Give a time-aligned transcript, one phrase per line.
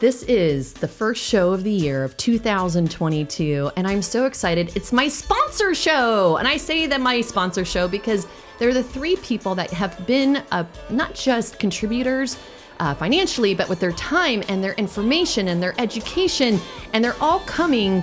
[0.00, 4.70] This is the first show of the year of 2022, and I'm so excited.
[4.76, 6.36] It's my sponsor show.
[6.36, 8.28] And I say that my sponsor show because
[8.60, 12.38] they're the three people that have been uh, not just contributors
[12.78, 16.60] uh, financially, but with their time and their information and their education,
[16.92, 18.00] and they're all coming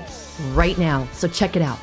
[0.52, 1.08] right now.
[1.14, 1.80] So check it out.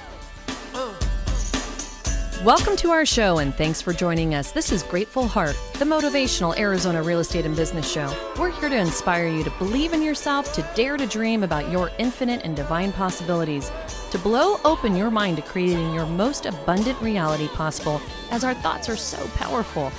[2.44, 4.50] Welcome to our show and thanks for joining us.
[4.50, 8.12] This is Grateful Heart, the motivational Arizona real estate and business show.
[8.36, 11.92] We're here to inspire you to believe in yourself, to dare to dream about your
[11.98, 13.70] infinite and divine possibilities,
[14.10, 18.00] to blow open your mind to creating your most abundant reality possible,
[18.32, 19.92] as our thoughts are so powerful.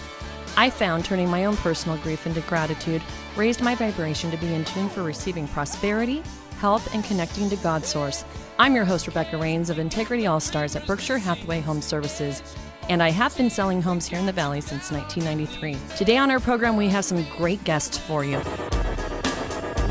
[0.58, 3.02] I found turning my own personal grief into gratitude
[3.38, 6.22] raised my vibration to be in tune for receiving prosperity,
[6.60, 8.26] health, and connecting to God's source.
[8.60, 12.44] I'm your host, Rebecca Rains of Integrity All Stars at Berkshire Hathaway Home Services,
[12.88, 15.98] and I have been selling homes here in the Valley since 1993.
[15.98, 18.38] Today on our program, we have some great guests for you.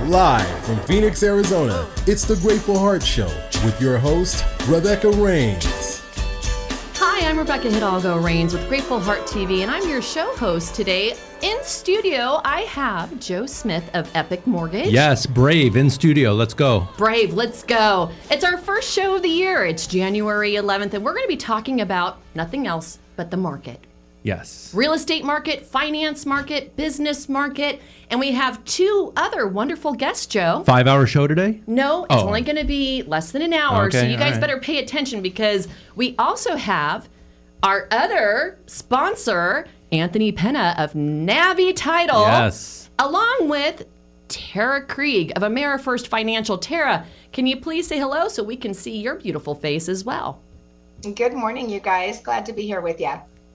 [0.04, 3.30] Live from Phoenix, Arizona, it's the Grateful Heart Show
[3.64, 6.01] with your host, Rebecca Rains.
[7.04, 11.16] Hi, I'm Rebecca Hidalgo Rains with Grateful Heart TV, and I'm your show host today.
[11.42, 14.86] In studio, I have Joe Smith of Epic Mortgage.
[14.86, 16.32] Yes, Brave in studio.
[16.32, 16.86] Let's go.
[16.96, 18.12] Brave, let's go.
[18.30, 19.64] It's our first show of the year.
[19.64, 23.80] It's January 11th, and we're going to be talking about nothing else but the market
[24.22, 24.70] Yes.
[24.74, 30.62] real estate market, finance market, business market, and we have two other wonderful guests, Joe.
[30.64, 31.60] Five hour show today?
[31.66, 32.26] No, it's Oh.
[32.28, 34.40] only going to be less than an hour, so you guys all right.
[34.40, 37.08] better pay attention because we also have
[37.62, 42.90] our other sponsor, Anthony Penna of Navi Title, Yes.
[42.98, 43.84] along with
[44.28, 46.58] Tara Krieg of AmeriFirst Financial.
[46.58, 50.38] Tara, can you please say hello so we can see your beautiful face as well?
[51.14, 52.20] Good morning, you guys.
[52.20, 53.12] Glad to be here with you.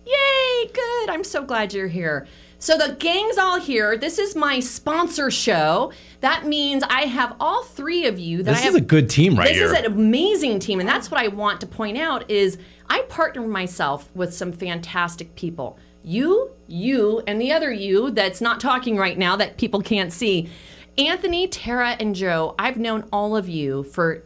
[0.07, 1.09] Yay, good.
[1.09, 2.27] I'm so glad you're here.
[2.59, 3.97] So the gang's all here.
[3.97, 5.91] This is my sponsor show.
[6.21, 9.09] That means I have all three of you that This I have is a good
[9.09, 9.65] team right this here.
[9.67, 12.57] is an amazing team and that's what i want to point out is
[12.89, 18.59] i partner myself with some fantastic people you you and the other you that's not
[18.59, 20.49] talking right now that people can't see
[20.97, 24.23] anthony tara and joe i've known all of you for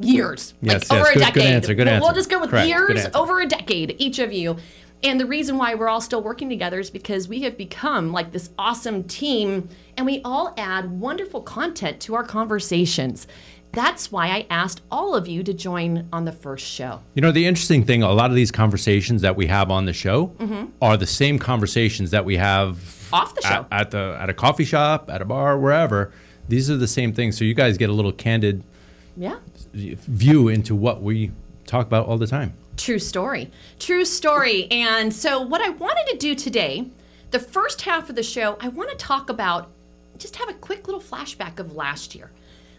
[0.00, 0.90] years Yes, like yes.
[0.92, 3.40] over a Good- good decade answer, good we'll, we'll just go with Correct, years over
[3.40, 4.56] a decade each of you
[5.02, 8.32] and the reason why we're all still working together is because we have become like
[8.32, 13.28] this awesome team and we all add wonderful content to our conversations.
[13.70, 17.00] That's why I asked all of you to join on the first show.
[17.14, 19.92] you know, the interesting thing, a lot of these conversations that we have on the
[19.92, 20.64] show Mm-hmm.
[20.82, 23.66] are the same conversations that we have Off the show.
[23.70, 26.10] At, at the at a coffee shop, at a bar, wherever.
[26.48, 27.38] These are the same things.
[27.38, 28.64] So you guys get a little candid
[29.16, 29.36] Yeah.
[29.72, 31.30] View into what we
[31.66, 32.54] talk about all the time.
[32.76, 33.50] True story.
[33.78, 34.70] True story.
[34.70, 36.88] And so, what I wanted to do today,
[37.30, 39.70] the first half of the show, I want to talk about
[40.16, 42.30] just have a quick little flashback of last year.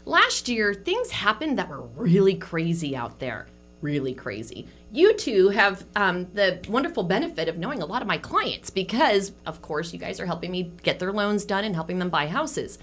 [0.05, 3.47] Last year, things happened that were really crazy out there.
[3.81, 4.67] Really crazy.
[4.91, 9.31] You two have um, the wonderful benefit of knowing a lot of my clients because,
[9.45, 12.27] of course, you guys are helping me get their loans done and helping them buy
[12.27, 12.79] houses.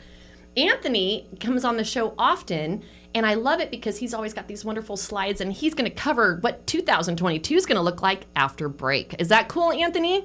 [0.57, 2.83] Anthony comes on the show often,
[3.17, 5.97] and I love it because he's always got these wonderful slides, and he's going to
[5.97, 9.15] cover what 2022 is going to look like after break.
[9.19, 10.25] Is that cool, Anthony?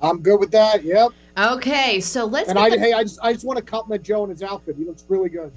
[0.00, 0.84] I'm good with that.
[0.84, 1.08] Yep.
[1.36, 2.48] Okay, so let's.
[2.48, 4.76] And I, the- hey, I just, I just want to compliment Joe in his outfit.
[4.76, 5.50] He looks really good.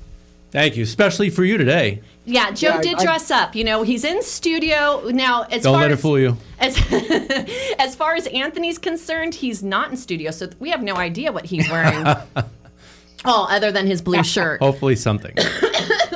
[0.49, 2.01] Thank you, especially for you today.
[2.25, 3.55] yeah, Joe Yeah, did I- dress up.
[3.55, 5.43] You know, he's in studio now.
[5.43, 6.37] As Don't far let it as, fool you.
[6.59, 6.75] As,
[7.77, 11.45] as far as Anthony's concerned, he's not in studio, so we have no idea what
[11.45, 12.03] he's wearing.
[13.25, 14.59] oh, other than his blue shirt.
[14.59, 15.35] Hopefully something.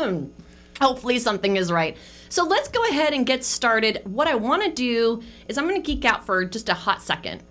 [0.01, 0.25] Hmm.
[0.79, 1.95] Hopefully, something is right.
[2.29, 4.01] So let's go ahead and get started.
[4.06, 7.01] What I want to do is I'm going to geek out for just a hot
[7.01, 7.44] second.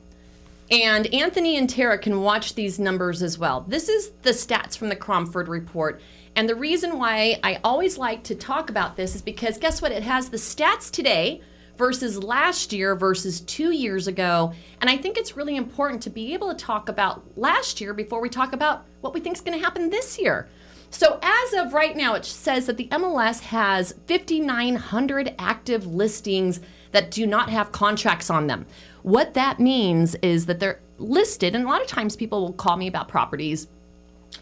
[0.70, 3.64] And Anthony and Tara can watch these numbers as well.
[3.68, 6.00] This is the stats from the Cromford report.
[6.34, 9.92] And the reason why I always like to talk about this is because guess what?
[9.92, 11.40] It has the stats today
[11.76, 14.52] versus last year versus two years ago.
[14.80, 18.20] And I think it's really important to be able to talk about last year before
[18.20, 20.48] we talk about what we think is going to happen this year.
[20.90, 26.60] So as of right now, it says that the MLS has 5,900 active listings
[26.92, 28.66] that do not have contracts on them.
[29.02, 32.76] What that means is that they're listed, and a lot of times people will call
[32.76, 33.68] me about properties,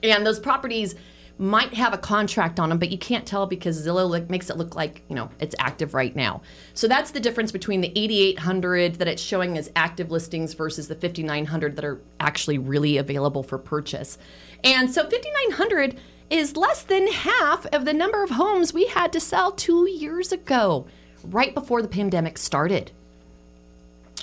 [0.03, 0.95] and those properties
[1.41, 4.57] might have a contract on them, but you can't tell because Zillow like, makes it
[4.57, 6.43] look like you know it's active right now.
[6.75, 10.97] So that's the difference between the 8,800 that it's showing as active listings versus the
[10.97, 14.19] 5,900 that are actually really available for purchase.
[14.65, 19.21] And so 5,900 is less than half of the number of homes we had to
[19.21, 20.87] sell two years ago,
[21.25, 22.91] right before the pandemic started.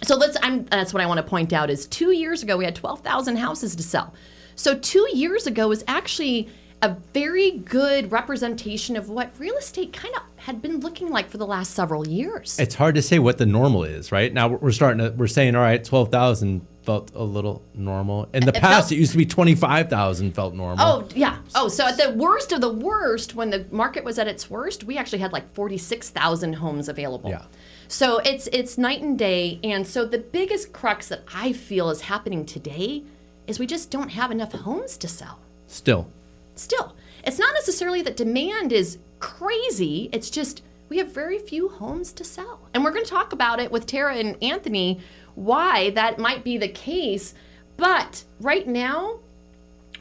[0.04, 0.38] So let's.
[0.42, 0.66] I'm.
[0.66, 3.76] That's what I want to point out is two years ago we had 12,000 houses
[3.76, 4.14] to sell.
[4.56, 6.50] So two years ago was actually
[6.82, 11.38] a very good representation of what real estate kind of had been looking like for
[11.38, 12.60] the last several years.
[12.60, 14.32] It's hard to say what the normal is, right?
[14.32, 18.28] Now we're starting to we're saying all right, twelve thousand felt a little normal.
[18.34, 20.86] In the It past, felt- it used to be twenty five thousand felt normal.
[20.86, 21.38] Oh yeah.
[21.56, 24.84] Oh, so at the worst of the worst, when the market was at its worst,
[24.84, 27.30] we actually had like forty six thousand homes available.
[27.30, 27.46] Yeah.
[27.88, 32.02] So it's it's night and day, and so the biggest crux that I feel is
[32.02, 33.04] happening today
[33.48, 35.40] is we just don't have enough homes to sell.
[35.68, 36.08] Still,
[36.56, 40.10] Still, it's not necessarily that demand is crazy.
[40.12, 43.60] It's just we have very few homes to sell, and we're going to talk about
[43.60, 45.00] it with Tara and Anthony
[45.36, 47.34] why that might be the case.
[47.78, 49.20] But right now,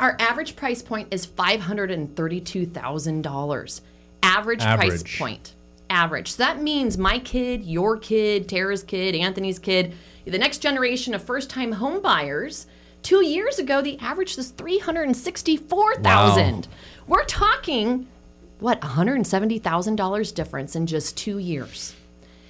[0.00, 3.82] our average price point is five hundred and thirty-two thousand dollars.
[4.22, 5.52] Average, price point.
[5.90, 6.32] Average.
[6.32, 9.92] So that means my kid, your kid, Tara's kid, Anthony's kid,
[10.24, 12.66] the next generation of first-time home buyers.
[13.02, 16.02] Two years ago, the average was 364,000.
[16.54, 16.62] Wow.
[17.06, 18.06] We're talking
[18.60, 21.94] what $170,000 difference in just two years.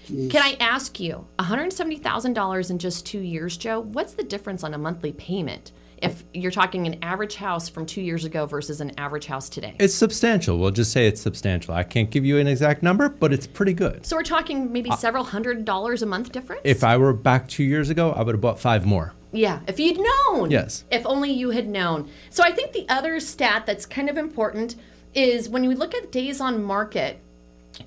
[0.06, 3.80] Can I ask you, $170,000 in just two years, Joe?
[3.80, 5.72] What's the difference on a monthly payment
[6.02, 9.74] if you're talking an average house from two years ago versus an average house today?
[9.78, 10.58] it's substantial.
[10.58, 11.74] We'll just say it's substantial.
[11.74, 14.04] I can't give you an exact number, but it's pretty good.
[14.04, 16.62] So we're talking maybe uh, several hundred dollars a month difference?
[16.64, 19.14] If I were back two years ago, I would have bought five more.
[19.32, 20.50] Yeah, if you'd known.
[20.50, 20.84] Yes.
[20.92, 22.08] If only you had known.
[22.30, 24.76] So I think the other stat that's kind of important
[25.14, 27.20] is when you look at days on market,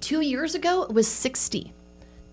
[0.02, 1.74] two years ago it was 60.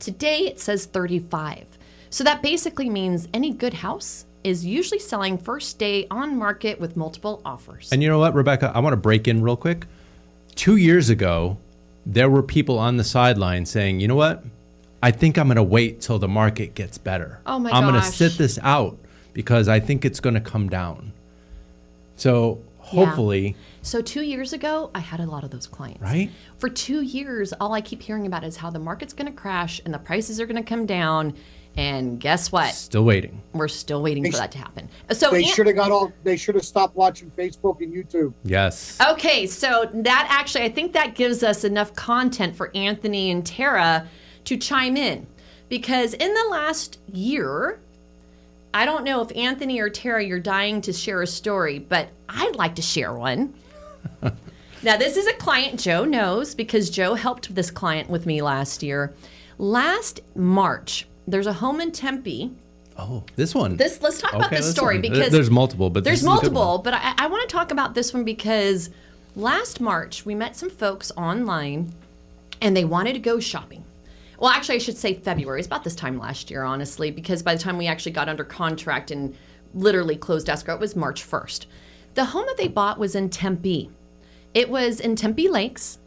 [0.04, 1.64] Today it says 35.
[2.10, 6.94] So that basically means any good house is usually selling first day on market with
[6.94, 7.90] multiple offers.
[7.90, 8.70] And you know what, Rebecca?
[8.74, 9.86] I want to break in real quick.
[10.56, 11.56] Two years ago,
[12.04, 14.44] there were people on the sideline saying, you know what?
[15.02, 17.40] I think I'm going to wait till the market gets better.
[17.46, 18.98] Oh my I'm going to sit this out
[19.32, 21.12] because I think it's going to come down.
[22.18, 22.60] So
[22.92, 23.04] Yeah.
[23.06, 26.00] hopefully, So two years ago, I had a lot of those clients.
[26.00, 26.30] right?
[26.58, 29.80] For two years, all I keep hearing about is how the market's going to crash
[29.84, 31.34] and the prices are going to come down.
[31.76, 32.72] And guess what?
[32.72, 33.42] Still waiting.
[33.52, 34.88] We're still waiting They for sh- that to happen.
[35.10, 36.12] So They should have got all.
[36.22, 38.32] They should have stopped watching Facebook and YouTube.
[38.44, 38.96] Yes.
[39.10, 44.06] Okay, so that actually, I think that gives us enough content for Anthony and Tara
[44.44, 45.26] to chime in.
[45.68, 47.80] Because in the last year,
[48.74, 52.56] I don't know if Anthony or Tara, you're dying to share a story, but I'd
[52.56, 53.54] like to share one.
[54.82, 58.82] now, this is a client Joe knows because Joe helped this client with me last
[58.82, 59.14] year.
[59.58, 62.50] Last March, there's a home in Tempe.
[62.98, 63.76] Oh, this one.
[63.76, 65.02] This let's talk about Okay, this this story one.
[65.02, 66.78] Because there's multiple, but there's this is a good multiple.
[66.78, 68.90] But I, I want to talk about this one because
[69.36, 71.92] last March we met some folks online,
[72.60, 73.83] and they wanted to go shopping.
[74.38, 75.60] Well, actually, I should say February.
[75.60, 78.44] It's about this time last year, honestly, because by the time we actually got under
[78.44, 79.34] contract and
[79.74, 81.66] literally closed escrow, it was March 1st.
[82.14, 83.90] The home that they bought was in Tempe.
[84.54, 85.98] It was in Tempe Lakes.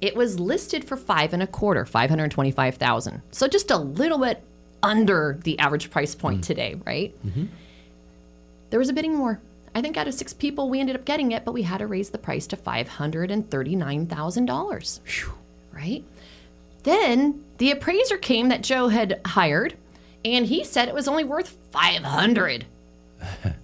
[0.00, 3.22] It was listed for five and a quarter, five hundred twenty-five thousand.
[3.30, 4.42] So just a little bit
[4.82, 6.46] under the average price point mm-hmm.
[6.46, 7.14] today, right?
[7.26, 7.46] Mm-hmm.
[8.70, 9.40] There was a bidding war.
[9.74, 11.86] I think out of six people, we ended up getting it, but we had to
[11.86, 15.00] raise the price to five hundred and thirty-nine thousand dollars.
[15.72, 16.04] Right?
[16.84, 19.74] Then the appraiser came that Joe had hired,
[20.24, 22.64] and he said it was only worth five hundred.
[23.42, 23.54] good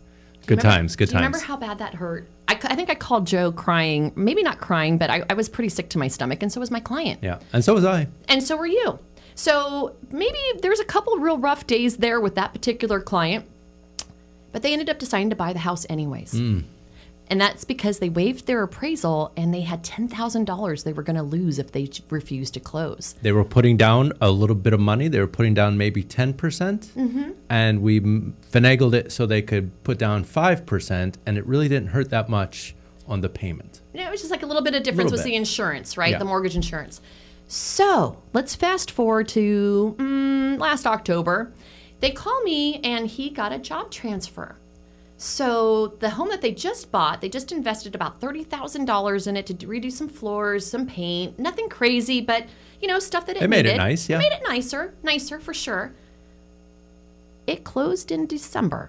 [0.49, 0.97] Remember- times.
[0.97, 1.27] Good Do you times.
[1.27, 2.27] remember how bad that hurt?
[2.49, 5.89] I think I called Joe crying, maybe not crying, but I, I was pretty sick
[5.91, 7.21] to my stomach, and so was my client.
[7.23, 7.39] yeah.
[7.53, 8.09] And so was I.
[8.29, 8.99] And so were you.
[9.37, 13.45] So maybe there's a couple real rough days there with that particular client,
[14.51, 16.33] but they ended up deciding to buy the house anyways.
[16.33, 16.61] Hmm.
[17.31, 21.23] And that's because they waived their appraisal and they had $10,000 they were going to
[21.23, 23.15] lose if they refused to close.
[23.23, 25.07] They were putting down a little bit of money.
[25.07, 26.37] They were putting down maybe 10%.
[26.37, 27.31] percent Mm-hmm.
[27.49, 31.15] And we finagled it so they could put down 5%.
[31.25, 32.75] And it really didn't hurt that much
[33.07, 33.81] on the payment.
[33.95, 36.13] Know, it was just like a little bit of difference with the insurance, right?
[36.13, 36.19] Yeah.
[36.19, 37.01] The mortgage insurance.
[37.47, 41.53] So let's fast forward to mm, last October.
[42.01, 44.57] They call me and he got a job transfer.
[45.23, 49.37] So the home that they just bought, they just invested about thirty thousand dollars in
[49.37, 52.47] it to redo some floors, some paint, nothing crazy, but
[52.81, 54.17] you know stuff that it They made it nice, yeah.
[54.17, 55.93] They made it nicer, nicer for sure.
[57.47, 58.89] It closed in December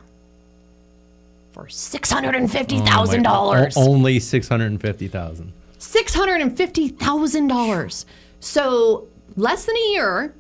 [1.52, 3.76] for six hundred and fifty thousand dollars.
[3.76, 8.06] Oh o- only 650000 Six hundred and fifty thousand dollars.
[8.40, 10.34] So less than a year,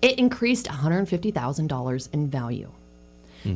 [0.00, 2.70] it increased one hundred fifty thousand dollars in value.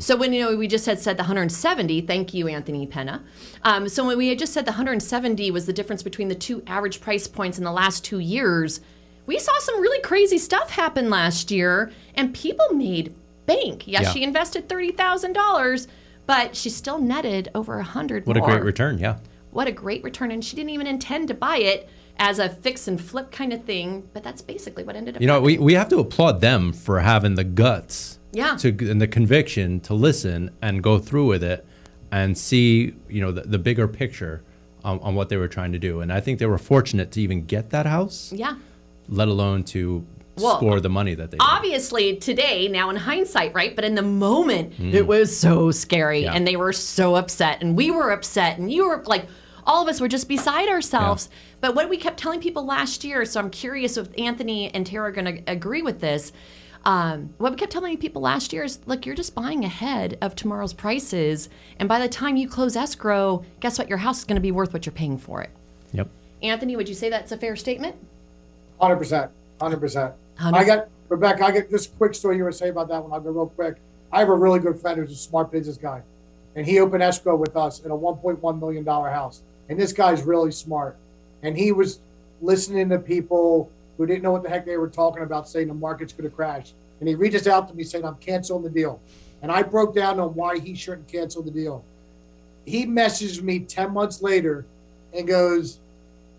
[0.00, 3.23] So when you know we just had said the 170, thank you, Anthony Penna.
[3.62, 6.62] Um, so when we had just said the 170 was the difference between the two
[6.66, 8.80] average price points in the last two years,
[9.26, 13.14] we saw some really crazy stuff happen last year, and people made
[13.47, 13.87] bank.
[13.88, 14.12] Yes, Yeah.
[14.12, 15.88] she invested thirty thousand dollars,
[16.26, 18.26] but she still netted over a hundred.
[18.26, 18.99] What a great return.
[18.99, 19.16] Yeah.
[19.50, 20.30] what a great return.
[20.30, 23.64] And she didn't even intend to buy it as a fix and flip kind of
[23.64, 26.73] thing, but that's basically what ended up You know, we, we have to applaud them
[26.73, 28.57] for having the guts Yeah.
[28.62, 31.61] to and the conviction to listen and go through with it
[32.11, 34.42] and see, you know, the, the bigger picture
[34.85, 36.00] on, on what they were trying to do.
[36.00, 38.54] And I think they were fortunate to even get that house, yeah.
[39.09, 43.75] let alone to Well, score the money that they obviously today now in hindsight right
[43.75, 44.95] but in the moment mm-hmm.
[44.95, 46.35] it was so scary Yeah.
[46.35, 49.26] and they were so upset and we were upset and you were like
[49.66, 51.28] all of us were just beside ourselves
[51.61, 55.09] but what we kept telling people last year so i'm curious if anthony and tara
[55.09, 56.33] are going to agree with this
[56.85, 60.35] um, what we kept telling people last year is look you're just buying ahead of
[60.37, 64.37] tomorrow's prices and by the time you close escrow guess what your house is going
[64.37, 65.50] to be worth what you're paying for it
[65.92, 66.08] Yep.
[66.42, 67.97] anthony would you say that's a fair statement
[68.80, 69.30] Hundred percent,
[69.61, 70.14] hundred percent.
[70.37, 71.44] Hundred- I got Rebecca.
[71.44, 73.12] I got just a quick story you were saying about that one.
[73.12, 73.76] I'll go real quick.
[74.12, 76.00] I have a really good friend who's a smart business guy,
[76.54, 79.40] and he opened escrow with us in a 1.1 million dollar house.
[79.68, 80.97] And this guy's really smart,
[81.42, 81.99] and he was
[82.40, 83.68] listening to people
[83.99, 86.35] who didn't know what the heck they were talking about, saying the market's going to
[86.35, 86.73] crash.
[87.00, 89.00] And he reaches out to me saying, "I'm canceling the deal,"
[89.43, 91.85] and I broke down on why he shouldn't cancel the deal.
[92.64, 94.64] He messaged me 10 months later
[95.14, 95.78] and goes,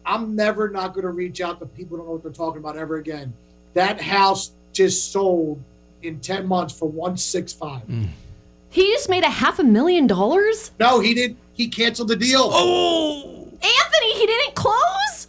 [0.05, 2.59] I'm never not going to reach out to people who don't know what they're talking
[2.59, 3.33] about ever again.
[3.73, 5.61] That house just sold
[6.01, 7.83] in 10 months for 165.
[7.87, 8.09] Mm.
[8.69, 11.37] he just made a half a million dollars No, he didn't.
[11.53, 12.41] He canceled the deal.
[12.43, 13.47] Oh.
[13.61, 15.27] Anthony, he didn't close?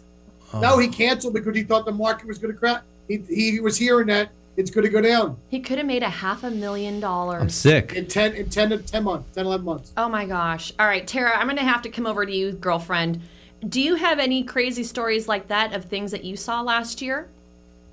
[0.53, 2.81] No, he canceled because he thought the market was going to crash.
[3.07, 6.09] He, he was hearing that it's going to go down He could have made a
[6.09, 7.41] half a million dollars.
[7.41, 7.93] I'm sick.
[7.93, 9.93] in 10 in 10 to 10 months, 10 11 months.
[9.97, 10.73] Oh my gosh.
[10.77, 13.21] All right, Tara, I'm going to have to come over to you, girlfriend.
[13.67, 17.27] Do you have any crazy stories like that of things that you saw last year?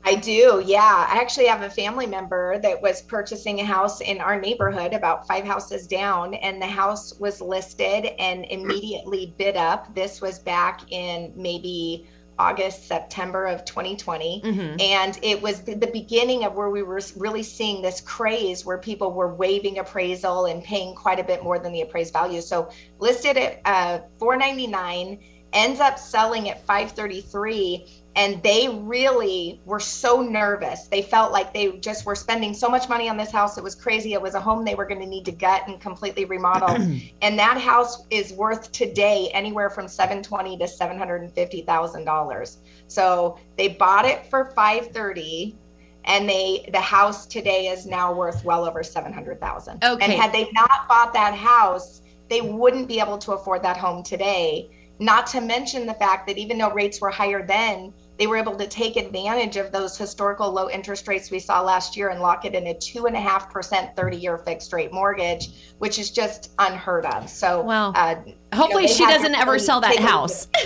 [0.05, 1.07] I do, yeah.
[1.11, 5.27] I actually have a family member that was purchasing a house in our neighborhood, about
[5.27, 9.95] five houses down, and the house was listed and immediately bid up.
[9.95, 12.07] This was back in maybe
[12.39, 14.43] August, September of 2020.
[14.81, 18.79] And it was the the beginning of where we were really seeing this craze where
[18.79, 22.41] people were waiving appraisal and paying quite a bit more than the appraised value.
[22.41, 25.19] So listed at uh, 499
[25.53, 27.87] ends up selling at 533
[28.19, 30.89] and they really were so nervous.
[30.89, 33.57] They felt like they just were spending so much money on this house.
[33.57, 34.13] It was crazy.
[34.13, 36.69] It was a home they were going to need to gut and completely remodel.
[37.23, 42.59] And that house is worth today anywhere from 720 to 750 thousand dollars.
[42.89, 45.57] So they bought it for 530
[46.05, 50.05] and they the house today is now worth well over 700,000 Okay.
[50.05, 54.03] and had they not bought that house they wouldn't be able to afford that home
[54.03, 54.71] today.
[54.99, 58.57] Not to mention the fact that even though rates were higher then, they were able
[58.57, 62.45] to take advantage of those historical low interest rates we saw last year and lock
[62.45, 66.11] it in a two and a half percent 30 year fixed rate mortgage, which is
[66.11, 67.31] just unheard of.
[67.31, 68.17] So, Well, uh,
[68.53, 70.49] Hopefully, you know, she doesn't ever sell that take a look house.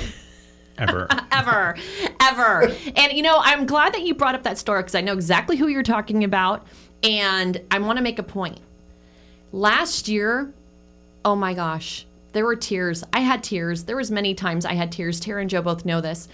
[0.79, 1.07] Ever.
[1.33, 1.77] ever,
[2.21, 2.75] ever.
[2.97, 5.57] And you know, I'm glad that you brought up that story because I know exactly
[5.57, 6.67] who you're talking about,
[7.03, 8.59] and I want to make a point.
[9.53, 10.51] Last year,
[11.25, 13.05] oh my gosh, there were tears.
[13.13, 13.85] I had tears.
[13.85, 15.21] There was many times I had tears.
[15.21, 16.27] Tara and Joe both know this,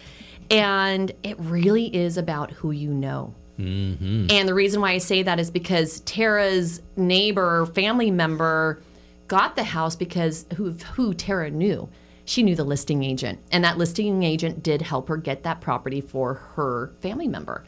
[0.51, 3.35] and it really is about who you know.
[3.59, 8.81] And the reason why I say that is because Tara's neighbor, family member,
[9.27, 11.89] got the house because who who Tara knew.
[12.25, 16.01] She knew the listing agent, and that listing agent did help her get that property
[16.01, 17.65] for her family member.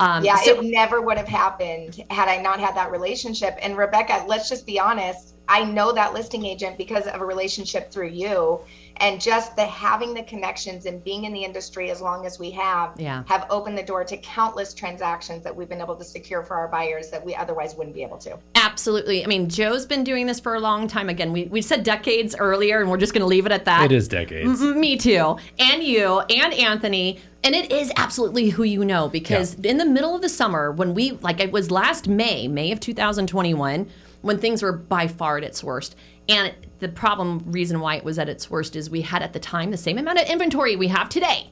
[0.00, 3.58] Um, Yeah, so- it never would have happened had I not had that relationship.
[3.60, 5.34] And Rebecca, let's just be honest.
[5.48, 8.60] I know that listing agent because of a relationship through you.
[8.98, 12.50] And just the having the connections and being in the industry as long as we
[12.52, 13.24] have Yeah.
[13.26, 16.68] have opened the door to countless transactions that we've been able to secure for our
[16.68, 18.38] buyers that we otherwise wouldn't be able to.
[18.54, 19.24] Absolutely.
[19.24, 21.08] I mean, Joe's been doing this for a long time.
[21.08, 23.84] Again, we, we said decades earlier, and we're just going to leave it at that.
[23.86, 24.62] It is decades.
[24.62, 25.36] M- Me too.
[25.58, 27.20] And you and Anthony.
[27.42, 30.94] And it is absolutely who you know because in the middle of the summer, when
[30.94, 33.86] we, like it was last May, May of 2021,
[34.22, 35.94] when things were by far at its worst.
[36.28, 39.40] And the problem, reason why it was at its worst is we had at the
[39.40, 41.50] time the same amount of inventory we have today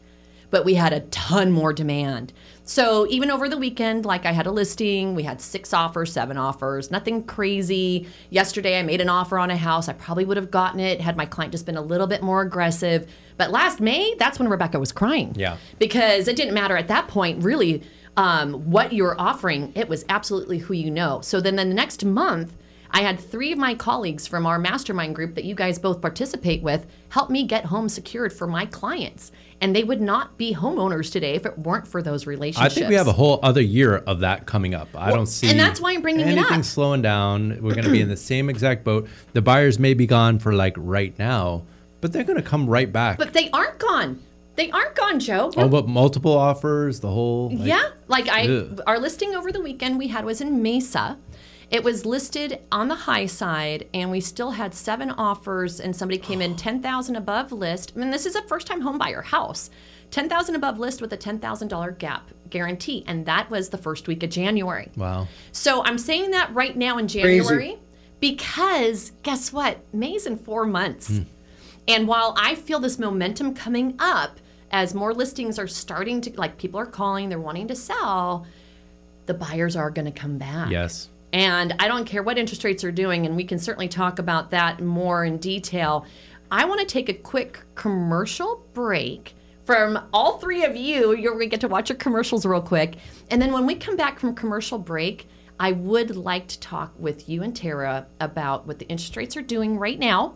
[0.52, 2.32] but we had a ton more demand.
[2.62, 6.36] So even over the weekend, like I had a listing, we had six offers, seven
[6.36, 8.06] offers, nothing crazy.
[8.28, 9.88] Yesterday, I made an offer on a house.
[9.88, 12.42] I probably would have gotten it had my client just been a little bit more
[12.42, 13.10] aggressive.
[13.38, 15.34] But last May, that's when Rebecca was crying.
[15.36, 15.56] Yeah.
[15.78, 17.82] Because it didn't matter at that point, really,
[18.18, 19.72] um, what you were offering.
[19.74, 21.22] It was absolutely who you know.
[21.22, 22.54] So then the next month,
[22.94, 26.62] I had three of my colleagues from our mastermind group that you guys both participate
[26.62, 29.32] with help me get homes secured for my clients.
[29.62, 32.74] And they would not be homeowners today if it weren't for those relationships.
[32.76, 34.88] I think we have a whole other year of that coming up.
[34.94, 36.64] I don't see, and that's why I'm bringing it anything up.
[36.64, 37.50] slowing down.
[37.62, 39.08] We're going to be in the same exact boat.
[39.34, 41.62] The buyers may be gone for like right now,
[42.00, 43.18] But they're going to come right back.
[43.18, 44.20] But they aren't gone.
[44.56, 45.50] They aren't gone, Joe.
[45.56, 47.48] oh, but multiple offers, the whole.
[47.50, 48.80] like- yeah, like I, Ugh.
[48.86, 51.16] our listing over the weekend we had was in Mesa.
[51.72, 56.18] It was listed on the high side, and we still had seven offers, and somebody
[56.18, 57.94] came in ten thousand above list.
[57.96, 59.70] I mean, this is a first-time home buyer house,
[60.10, 63.78] ten thousand above list with a ten thousand dollar gap guarantee, and that was the
[63.78, 64.90] first week of January.
[64.96, 65.26] Wow.
[65.50, 67.78] So I'm saying that right now in January
[68.20, 69.78] because guess what?
[69.94, 71.08] May's in four months.
[71.08, 71.22] Hmm.
[71.88, 74.38] And while I feel this momentum coming up
[74.70, 78.46] as more listings are starting to, like people are calling, they're wanting to sell,
[79.26, 80.70] the buyers are going to come back.
[80.70, 81.08] Yes.
[81.32, 84.50] And I don't care what interest rates are doing, and we can certainly talk about
[84.50, 86.04] that more in detail.
[86.50, 89.34] I want to take a quick commercial break
[89.64, 91.14] from all three of you.
[91.16, 92.96] You're going to get to watch your commercials real quick.
[93.30, 95.26] And then when we come back from commercial break,
[95.58, 99.42] I would like to talk with you and Tara about what the interest rates are
[99.42, 100.34] doing right now.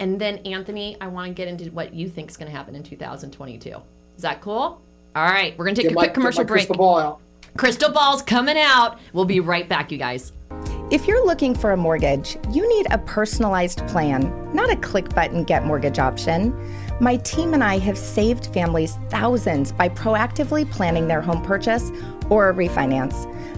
[0.00, 2.74] And then, Anthony, I want to get into what you think is going to happen
[2.74, 3.76] in 2022.
[4.16, 4.80] Is that cool?
[5.14, 6.68] All right, we're going to take Get a my, quick commercial break.
[7.56, 8.98] Crystal ball's coming out.
[9.12, 10.32] We'll be right back, you guys.
[10.90, 15.44] If you're looking for a mortgage, you need a personalized plan, not a click button
[15.44, 16.54] get mortgage option.
[17.00, 21.90] My team and I have saved families thousands by proactively planning their home purchase
[22.28, 23.24] or a refinance.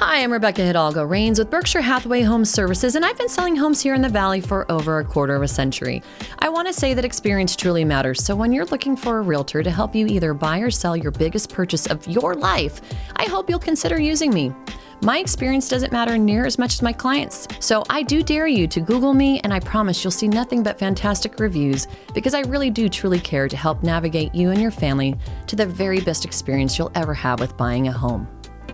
[0.00, 3.80] Hi, I'm Rebecca Hidalgo Rains with Berkshire Hathaway Home Services, and I've been selling homes
[3.80, 6.04] here in the Valley for over a quarter of a century.
[6.38, 9.60] I want to say that experience truly matters, so when you're looking for a realtor
[9.60, 12.80] to help you either buy or sell your biggest purchase of your life,
[13.16, 14.52] I hope you'll consider using me.
[15.02, 18.68] My experience doesn't matter near as much as my clients, so I do dare you
[18.68, 22.70] to Google me, and I promise you'll see nothing but fantastic reviews because I really
[22.70, 25.16] do truly care to help navigate you and your family
[25.48, 28.28] to the very best experience you'll ever have with buying a home.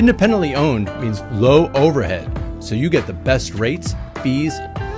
[0.00, 2.26] Independently owned means low overhead,
[2.58, 4.54] so you get the best rates, fees,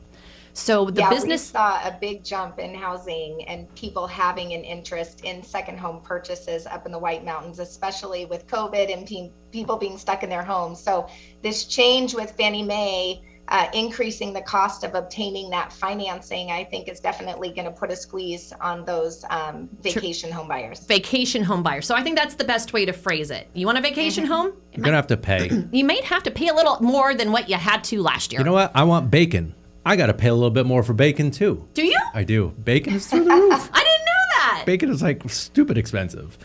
[0.53, 1.41] So the yeah, business.
[1.41, 6.67] saw a big jump in housing and people having an interest in second home purchases
[6.67, 10.43] up in the White Mountains, especially with COVID and pe- people being stuck in their
[10.43, 10.81] homes.
[10.81, 11.07] So
[11.41, 16.87] this change with Fannie Mae uh, increasing the cost of obtaining that financing, I think
[16.87, 20.85] is definitely going to put a squeeze on those um, vacation home buyers.
[20.85, 21.85] vacation home buyers.
[21.85, 23.47] So I think that's the best way to phrase it.
[23.53, 24.33] You want a vacation Mm-hmm.
[24.33, 24.53] home?
[24.73, 25.49] You're going to have to pay.
[25.71, 28.39] You might have to pay a little more than what you had to last year.
[28.41, 28.71] You know what?
[28.75, 29.53] I want bacon.
[29.85, 31.67] I got to pay a little bit more for bacon too.
[31.73, 31.97] do you?
[32.13, 32.49] I do.
[32.63, 33.69] Bacon is through the roof.
[33.73, 34.63] I didn't know that.
[34.65, 36.37] Bacon is like stupid expensive.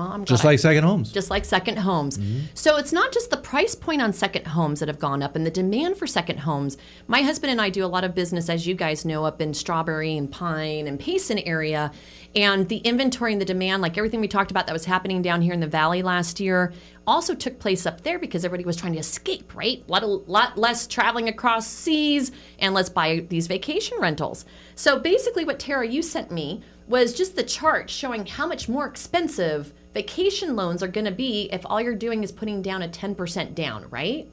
[0.00, 1.12] Well, I'm Just like second homes.
[1.12, 2.16] just like second homes.
[2.16, 2.46] Mm-hmm.
[2.54, 5.44] So it's not just the price point on second homes that have gone up and
[5.44, 6.78] the demand for second homes.
[7.06, 9.52] My husband and I do a lot of business, as you guys know, up in
[9.52, 11.92] Strawberry and Pine and Payson area.
[12.34, 15.42] And the inventory and the demand, like everything we talked about that was happening down
[15.42, 16.72] here in the valley last year,
[17.06, 19.84] also took place up there because everybody was trying to escape, right?
[19.86, 24.46] A lot, a lot less traveling across seas and let's buy these vacation rentals.
[24.76, 28.86] So basically, what Tara, you sent me was just the chart showing how much more
[28.86, 32.88] expensive vacation loans are going to be if all you're doing is putting down a
[32.88, 34.28] 10% down, right?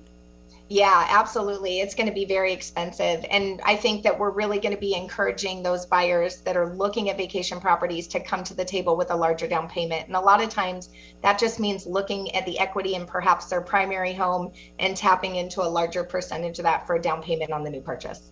[0.69, 1.79] Yeah, absolutely.
[1.79, 3.25] It's going to be very expensive.
[3.31, 7.09] And I think that we're really going to be encouraging those buyers that are looking
[7.09, 10.07] at vacation properties to come to the table with a larger down payment.
[10.07, 10.89] And a lot of times
[11.23, 15.61] that just means looking at the equity in perhaps their primary home and tapping into
[15.61, 18.31] a larger percentage of that for a down payment on the new purchase.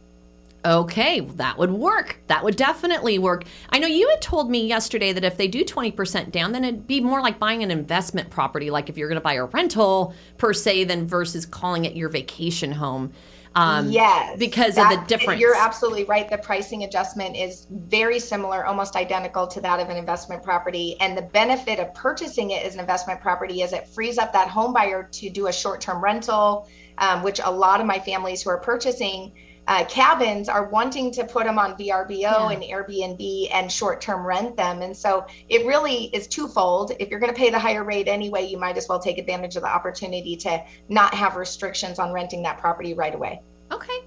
[0.66, 2.20] Okay, that would work.
[2.26, 3.44] That would definitely work.
[3.70, 6.88] I know you had told me yesterday that if they do 20% down, then it'd
[6.88, 10.16] be more like buying an investment property, like if you're going to buy a rental
[10.40, 13.14] per se, than versus calling it your vacation home.
[13.58, 14.38] Um, yes.
[14.38, 15.40] because of the difference.
[15.40, 16.30] You're absolutely right.
[16.30, 20.98] The pricing adjustment is very similar, almost identical to that of an investment property.
[21.00, 24.50] And the benefit of purchasing it as an investment property is it frees up that
[24.50, 28.42] home buyer to do a short term rental, um, which a lot of my families
[28.42, 29.32] who are purchasing
[29.68, 34.56] uh, cabins are wanting to put them on VRBO and Airbnb and short term rent
[34.56, 34.82] them.
[34.82, 36.92] And so it really is twofold.
[37.00, 39.56] If you're going to pay the higher rate anyway, you might as well take advantage
[39.56, 43.42] of the opportunity to not have restrictions on renting that property right away.
[43.72, 44.00] Okay.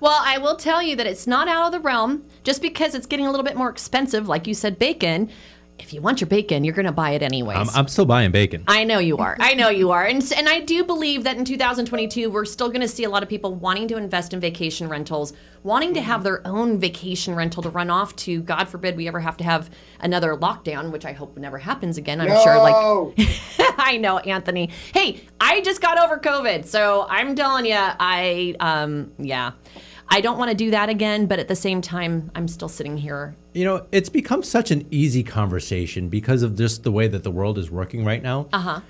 [0.00, 2.24] Well, I will tell you that it's not out of the realm.
[2.44, 5.30] Just because it's getting a little bit more expensive, like you said, bacon.
[5.78, 7.56] If you want your bacon, you're going to buy it anyways.
[7.56, 8.64] I'm, I'm still buying bacon.
[8.66, 9.36] I know you are.
[9.38, 10.04] I know you are.
[10.04, 13.22] And and I do believe that in 2022 we're still going to see a lot
[13.22, 17.62] of people wanting to invest in vacation rentals, wanting to have their own vacation rental
[17.62, 18.40] to run off to.
[18.40, 22.20] God forbid we ever have to have another lockdown, which I hope never happens again.
[22.20, 23.14] I'm sure like No.
[23.78, 24.70] I know, Anthony.
[24.94, 29.52] Hey, I just got over COVID, so I'm telling you, I um yeah.
[30.08, 32.96] I don't want to do that again, but at the same time, I'm still sitting
[32.96, 33.34] here.
[33.56, 37.30] You know, it's become such an easy conversation because of just the way that the
[37.30, 38.48] world is working right now.
[38.52, 38.80] Uh huh.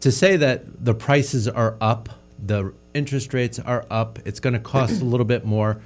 [0.00, 2.08] To say that the prices are up,
[2.44, 5.80] the interest rates are up, it's going to cost a little bit more.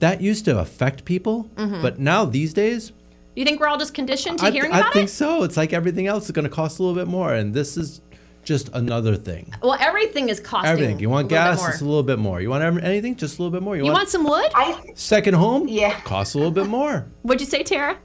[0.00, 2.92] That used to affect people, but now these days,
[3.34, 5.12] You think we're all just conditioned to I, hearing I about I think it?
[5.12, 5.42] so.
[5.42, 8.00] It's like everything else is going to cost a little bit more, and this is
[8.48, 9.52] just another thing.
[9.62, 10.70] Well, everything is costing.
[10.70, 10.98] Everything.
[11.00, 11.68] You want a gas?
[11.68, 12.40] It's a little bit more.
[12.40, 13.14] You want anything?
[13.14, 13.76] Just a little bit more.
[13.76, 14.50] You want some wood?
[14.54, 15.68] I second home?
[15.68, 16.00] Yeah.
[16.00, 17.06] Costs a little bit more.
[17.22, 17.98] What'd you say, Tara?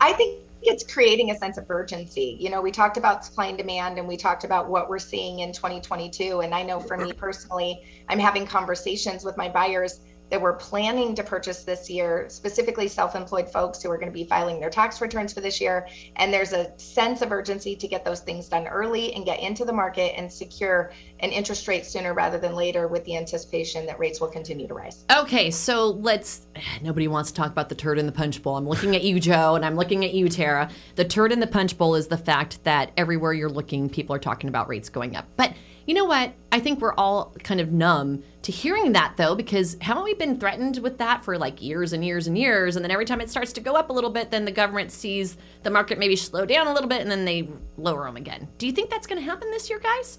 [0.00, 2.36] I think it's creating a sense of urgency.
[2.38, 5.40] You know, we talked about supply and demand and we talked about what we're seeing
[5.40, 6.40] in 2022.
[6.40, 11.14] And I know for me personally, I'm having conversations with my buyers that were planning
[11.14, 14.70] to purchase this year, specifically self employed folks who are going to be filing their
[14.70, 15.88] tax returns for this year.
[16.16, 19.64] And there's a sense of urgency to get those things done early and get into
[19.64, 23.98] the market and secure an interest rate sooner rather than later with the anticipation that
[23.98, 25.04] rates will continue to rise.
[25.16, 26.46] Okay, so let's.
[26.82, 28.56] Nobody wants to talk about the turd in the punch bowl.
[28.56, 30.70] I'm looking at you, Joe, and I'm looking at you, Tara.
[30.96, 34.20] The turd in the punch bowl is the fact that everywhere you're looking, people are
[34.20, 35.26] talking about rates going up.
[35.36, 35.54] But
[35.88, 36.34] you know what?
[36.52, 40.38] I think we're all kind of numb to hearing that, though, because haven't we been
[40.38, 42.76] threatened with that for like years and years and years?
[42.76, 44.92] And then every time it starts to go up a little bit, then the government
[44.92, 47.48] sees the market maybe slow down a little bit, and then they
[47.78, 48.46] lower them again.
[48.58, 50.18] Do you think that's going to happen this year, guys?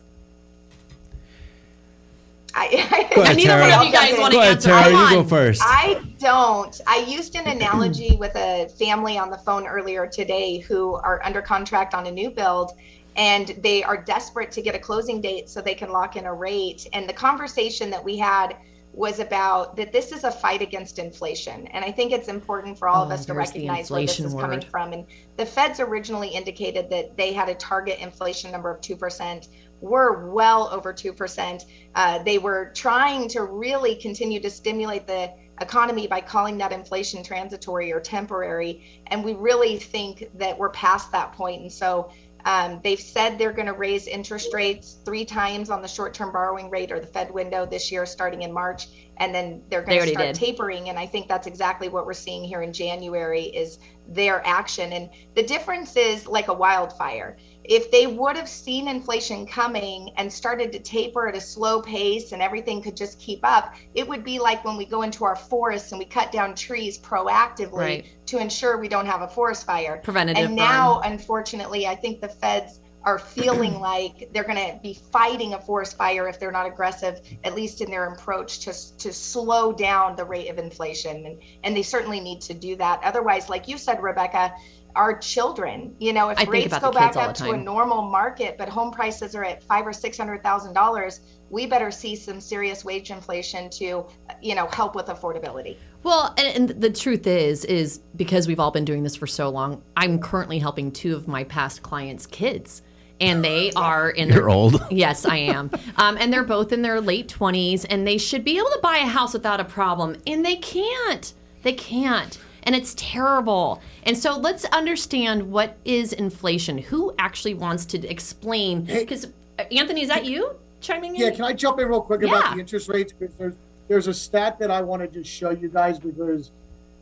[2.56, 3.70] I, Go ahead, Neither Tara.
[3.70, 4.70] one of you guys want Go to ahead, answer.
[4.70, 4.90] Tara.
[4.90, 5.62] You go first.
[5.64, 6.82] I don't.
[6.88, 11.44] I used an analogy with a family on the phone earlier today who are under
[11.44, 12.72] contract on a new build
[13.16, 16.34] and they are desperate to get a closing date so they can lock in a
[16.34, 16.88] rate.
[16.94, 18.56] And the conversation that we had
[18.94, 21.68] was about that this is a fight against inflation.
[21.68, 24.34] And I think it's important for all of Oh, us to recognize where this is
[24.34, 24.94] coming from.
[24.94, 25.06] And
[25.38, 29.48] the feds originally indicated that they had a target inflation number of 2%.
[29.82, 31.66] We're well over 2%.
[31.96, 37.24] Uh, they were trying to really continue to stimulate the economy by calling that inflation
[37.24, 39.04] transitory or temporary.
[39.08, 41.62] And we really think that we're past that point.
[41.62, 42.12] And so
[42.46, 46.32] um, they've said they're going to raise interest rates three times on the short term
[46.32, 48.88] borrowing rate or the Fed window this year, starting in March.
[49.18, 50.36] And then they're going to already start did.
[50.36, 50.90] tapering.
[50.90, 54.94] And I think that's exactly what we're seeing here in January is their action.
[54.94, 57.38] And the difference is like a wildfire.
[57.70, 62.32] If they would have seen inflation coming and started to taper at a slow pace
[62.32, 65.36] and everything could just keep up, it would be like when we go into our
[65.36, 68.06] forests and we cut down trees proactively Right.
[68.26, 70.02] to ensure we don't have a forest fire.
[70.04, 74.96] Preventative And now, unfortunately, I think the feds are feeling like they're going to be
[75.12, 79.14] fighting a forest fire if they're not aggressive, at least in their approach to to
[79.14, 81.24] slow down the rate of inflation.
[81.28, 83.00] And and they certainly need to do that.
[83.04, 84.54] Otherwise, like you said, Rebecca,
[84.96, 85.96] our children.
[86.00, 89.36] You know, if I rates go back up to a normal market, but home prices
[89.36, 93.70] are at five or six hundred thousand dollars, we better see some serious wage inflation
[93.72, 94.06] to,
[94.42, 95.78] you know, help with affordability.
[96.04, 99.50] Well, and, and the truth is, is because we've all been doing this for so
[99.50, 102.82] long, I'm currently helping two of my past clients' kids.
[103.20, 104.82] And they are in You're their, old.
[104.92, 105.72] Yes, I am.
[105.98, 108.98] Um, and they're both in their late 20s, and they should be able to buy
[108.98, 110.16] a house without a problem.
[110.26, 111.34] And they can't.
[111.64, 112.38] They can't.
[112.64, 113.82] And it's terrible.
[114.04, 116.78] And so let's understand what is inflation.
[116.78, 118.82] Who actually wants to explain?
[118.82, 119.28] Because,
[119.72, 121.22] Anthony, is that you chiming in?
[121.22, 122.30] Yeah, can I jump in real quick Yeah.
[122.38, 123.14] about the interest rates?
[123.14, 123.54] Because there's
[123.88, 126.52] there's a stat that I want to just show you guys because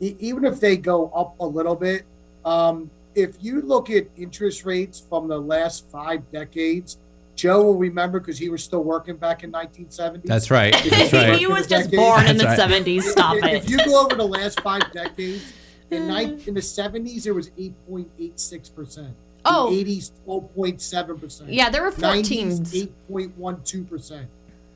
[0.00, 2.06] e- even if they go up a little bit,
[2.46, 6.96] um, if you look at interest rates from the last five decades,
[7.38, 10.26] Joe will remember because he was still working back in 1970.
[10.26, 10.72] That's right.
[10.90, 11.38] That's right.
[11.38, 11.96] he was just Decades.
[11.96, 12.58] born in the right.
[12.58, 13.02] 70s.
[13.02, 13.54] Stop if, it.
[13.54, 15.52] if you go over the last five decades,
[15.92, 16.06] in, uh.
[16.06, 19.12] nine, in the 70s, it was 8.86%.
[19.44, 19.70] Oh.
[19.70, 21.44] The 80s, 12.7%.
[21.48, 22.90] Yeah, there were 90s, 14s.
[23.08, 24.26] 8.12%.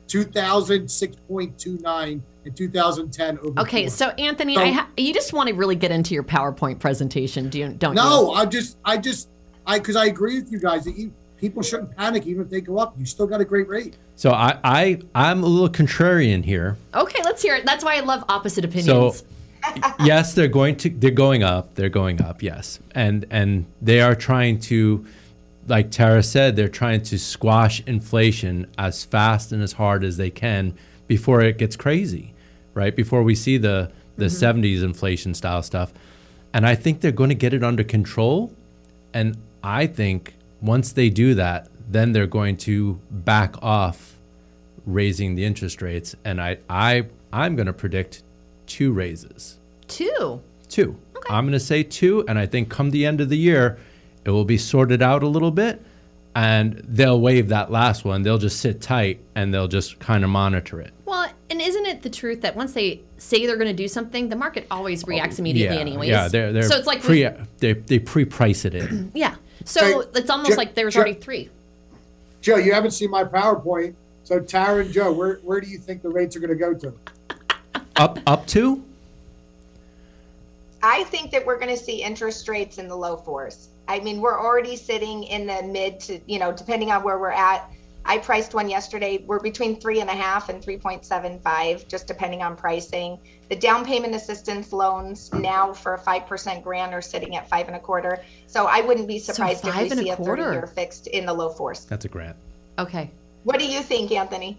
[0.07, 2.21] 2000, 6.29.
[2.45, 3.89] And 2010, over Okay, four.
[3.89, 7.49] so Anthony, So- I ha- you just want to really get into your PowerPoint presentation,
[7.49, 7.69] do you?
[7.69, 8.31] Don't No, you?
[8.31, 9.29] I just, I just,
[9.65, 12.61] I, because I agree with you guys that you, people shouldn't panic even if they
[12.61, 12.95] go up.
[12.97, 13.97] You still got a great rate.
[14.15, 16.77] So I, I I'm a little contrarian here.
[16.95, 17.65] Okay, let's hear it.
[17.65, 18.85] That's why I love opposite opinions.
[18.85, 19.25] So
[19.69, 19.95] opinions.
[20.05, 21.75] yes, they're going to they're going up.
[21.75, 22.41] They're going up.
[22.41, 25.05] Yes, and and they are trying to,
[25.67, 30.29] like Tara said, they're trying to squash inflation as fast and as hard as they
[30.29, 30.73] can
[31.07, 32.33] before it gets crazy,
[32.73, 32.95] right?
[32.95, 34.61] Before we see the the mm-hmm.
[34.61, 35.91] 70s inflation style stuff,
[36.53, 38.53] and I think they're going to get it under control.
[39.13, 44.15] And I think once they do that, then they're going to back off
[44.85, 46.15] raising the interest rates.
[46.25, 48.23] And I I I'm going to predict
[48.65, 49.57] two raises.
[49.87, 50.41] Two.
[50.69, 50.97] Two.
[51.15, 51.33] Okay.
[51.33, 53.77] I'm going to say two, and I think come the end of the year,
[54.25, 55.81] it will be sorted out a little bit,
[56.35, 58.23] and they'll waive that last one.
[58.23, 60.93] They'll just sit tight and they'll just kind of monitor it.
[61.05, 64.29] Well, and isn't it the truth that once they say they're going to do something,
[64.29, 66.09] the market always reacts oh, immediately, Oh, yeah, anyways?
[66.09, 69.11] Yeah, they're they're so it's like pre they they pre-price it in.
[69.13, 69.35] yeah.
[69.65, 71.49] So Hey, it's almost Ju- like there's Ju- already three.
[72.41, 73.95] Joe, you haven't seen my PowerPoint.
[74.25, 76.73] So Tara and Joe, where, where do you think the rates are going to go
[76.73, 76.93] to?
[77.95, 78.83] up up to
[80.81, 83.69] I think that we're going to see interest rates in the low fours.
[83.87, 87.31] I mean, we're already sitting in the mid to, you know, depending on where we're
[87.31, 87.69] at.
[88.05, 89.23] I priced one yesterday.
[89.25, 93.17] We're between three and a half and 3.75, just depending on pricing.
[93.49, 97.75] The down payment assistance loans now for a 5% grant are sitting at five and
[97.75, 98.21] a quarter.
[98.47, 100.51] So I wouldn't be surprised if we and a see a 30 quarter.
[100.51, 101.85] year fixed in the low fours.
[101.85, 102.35] that's a grant.
[102.77, 103.09] Okay.
[103.45, 104.57] What do you think, Anthony?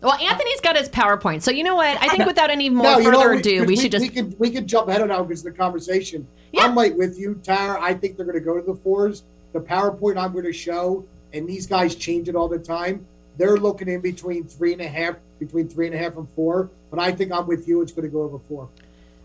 [0.00, 1.42] Well, Anthony's got his PowerPoint.
[1.42, 1.96] So you know what?
[2.02, 4.38] I think without any more No, you know further ado, we, should just we could
[4.38, 6.26] we could jump ahead now because of the conversation.
[6.52, 6.64] Yeah.
[6.64, 7.80] I'm right with you, Tara.
[7.80, 9.22] I think they're going to go to the fours.
[9.52, 13.06] The PowerPoint I'm going to show, and these guys change it all the time.
[13.36, 16.70] They're looking in between three and a half, between three and a half and four.
[16.90, 17.82] But I think I'm with you.
[17.82, 18.68] It's going to go over four.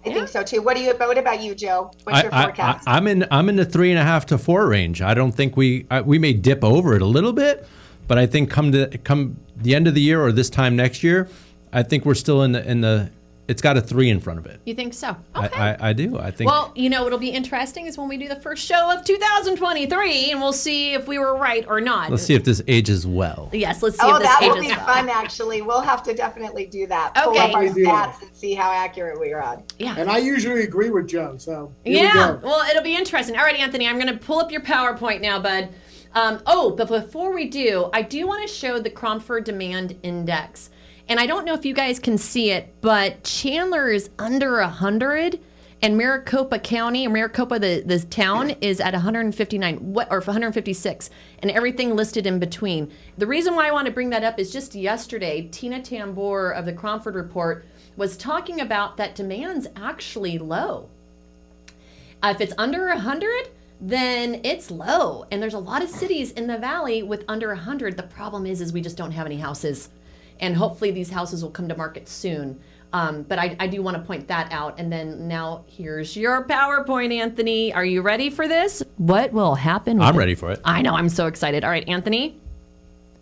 [0.06, 0.62] I think so too.
[0.62, 0.94] What do you?
[0.94, 1.92] What about you, Joe?
[2.04, 2.88] What's I, your I, forecast?
[2.88, 5.02] I, I'm in I'm in the three and a half to four range.
[5.02, 7.68] I don't think we I, we may dip over it a little bit,
[8.08, 11.04] but I think come to come the end of the year or this time next
[11.04, 11.28] year,
[11.74, 13.12] I think we're still in the in the.
[13.50, 14.62] It's got a three in front of it.
[14.64, 15.18] you think so?
[15.36, 15.50] Okay.
[15.58, 16.20] I, I, I do.
[16.20, 16.50] I think.
[16.52, 20.32] Well, you know what'll be interesting is when we do the first show of 2023,
[20.32, 22.12] and we'll see if we were right or not.
[22.12, 23.50] let's see if this ages well.
[23.52, 24.86] Yes, let's see Oh, if this that Oh, that will be well.
[24.86, 25.10] fun.
[25.10, 27.12] Actually, we'll have to definitely do that.
[27.18, 27.24] Okay.
[27.26, 28.14] Pull up our Definitely do that.
[28.14, 29.64] stats and see how accurate we are on.
[29.80, 29.96] Yeah.
[29.98, 31.36] And I usually agree with Joe.
[31.38, 32.48] So here Yeah, we go.
[32.48, 33.36] well, it'll be interesting.
[33.36, 35.70] All right, Anthony, I'm going to pull up your PowerPoint now, bud.
[36.14, 40.70] Um, oh, but before we do, I do want to show the Cromford Demand Index.
[41.10, 45.40] And I don't know if you guys can see it, but Chandler is under 100,
[45.82, 51.50] and Maricopa County, or Maricopa, the, the town, is at 159, what, or 156, and
[51.50, 52.92] everything listed in between.
[53.18, 56.66] The reason why I want to bring that up is just yesterday, Tina Tamboer of
[56.66, 60.90] the Cromford Report was talking about that demand's actually low.
[62.22, 63.50] Uh, if it's under 100,
[63.82, 65.26] then it's low.
[65.32, 67.98] And there's a lot of cities in the valley with under 100.
[67.98, 69.90] The problem is is we just don't have any houses.
[70.40, 72.60] And hopefully these houses will come to market soon.
[72.92, 74.80] Um, but I, I do want to point that out.
[74.80, 77.72] And then now here's your PowerPoint, Anthony.
[77.74, 78.82] Are you ready for this?
[78.98, 80.02] What will happen?
[80.02, 80.62] I'm the- ready for it.
[80.66, 80.96] I know.
[80.96, 81.64] I'm so excited.
[81.64, 82.38] All right, Anthony,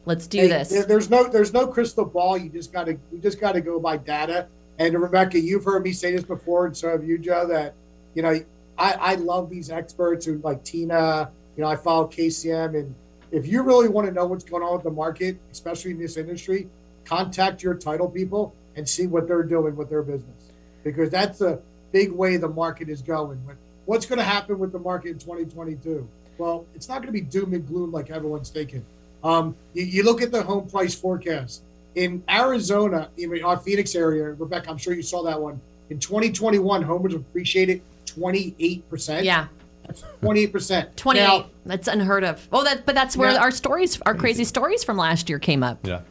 [0.06, 0.70] let's do Hey, this.
[0.70, 2.38] there- There's no there's no crystal ball.
[2.38, 4.48] You just gotta you just gotta go by data.
[4.80, 7.46] And Rebecca, you've heard me say this before, and so have you, Joe.
[7.48, 7.74] That
[8.14, 8.40] you know,
[8.78, 11.30] I I love these experts who like Tina.
[11.58, 12.96] You know, I follow KCM, and
[13.32, 16.16] if you really want to know what's going on with the market, especially in this
[16.16, 16.68] industry,
[17.08, 20.52] contact your title people and see what they're doing with their business,
[20.84, 21.60] because that's a
[21.92, 23.44] big way the market is going.
[23.46, 26.08] With what's going to happen with the market in 2022?
[26.38, 28.86] Well, it's not going to be doom and gloom like everyone's thinking.
[29.24, 31.62] Um, you, you look at the home price forecast
[31.96, 35.60] in Arizona, in our Phoenix area, Rebecca, I'm sure you saw that one.
[35.90, 39.24] In 2021, homes appreciated 28%.
[39.24, 39.48] Yeah.
[39.84, 40.96] That's 28%.
[40.96, 41.24] 28.
[41.24, 42.48] Now, that's unheard of.
[42.52, 45.64] Oh, that but that's where Now- our stories, our crazy stories from last year came
[45.64, 45.80] up.
[45.88, 46.02] Yeah.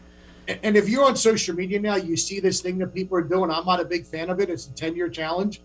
[0.48, 3.50] And if you're on social media now, you see this thing that people are doing.
[3.50, 4.48] I'm not a big fan of it.
[4.50, 5.60] It's a 10 year challenge.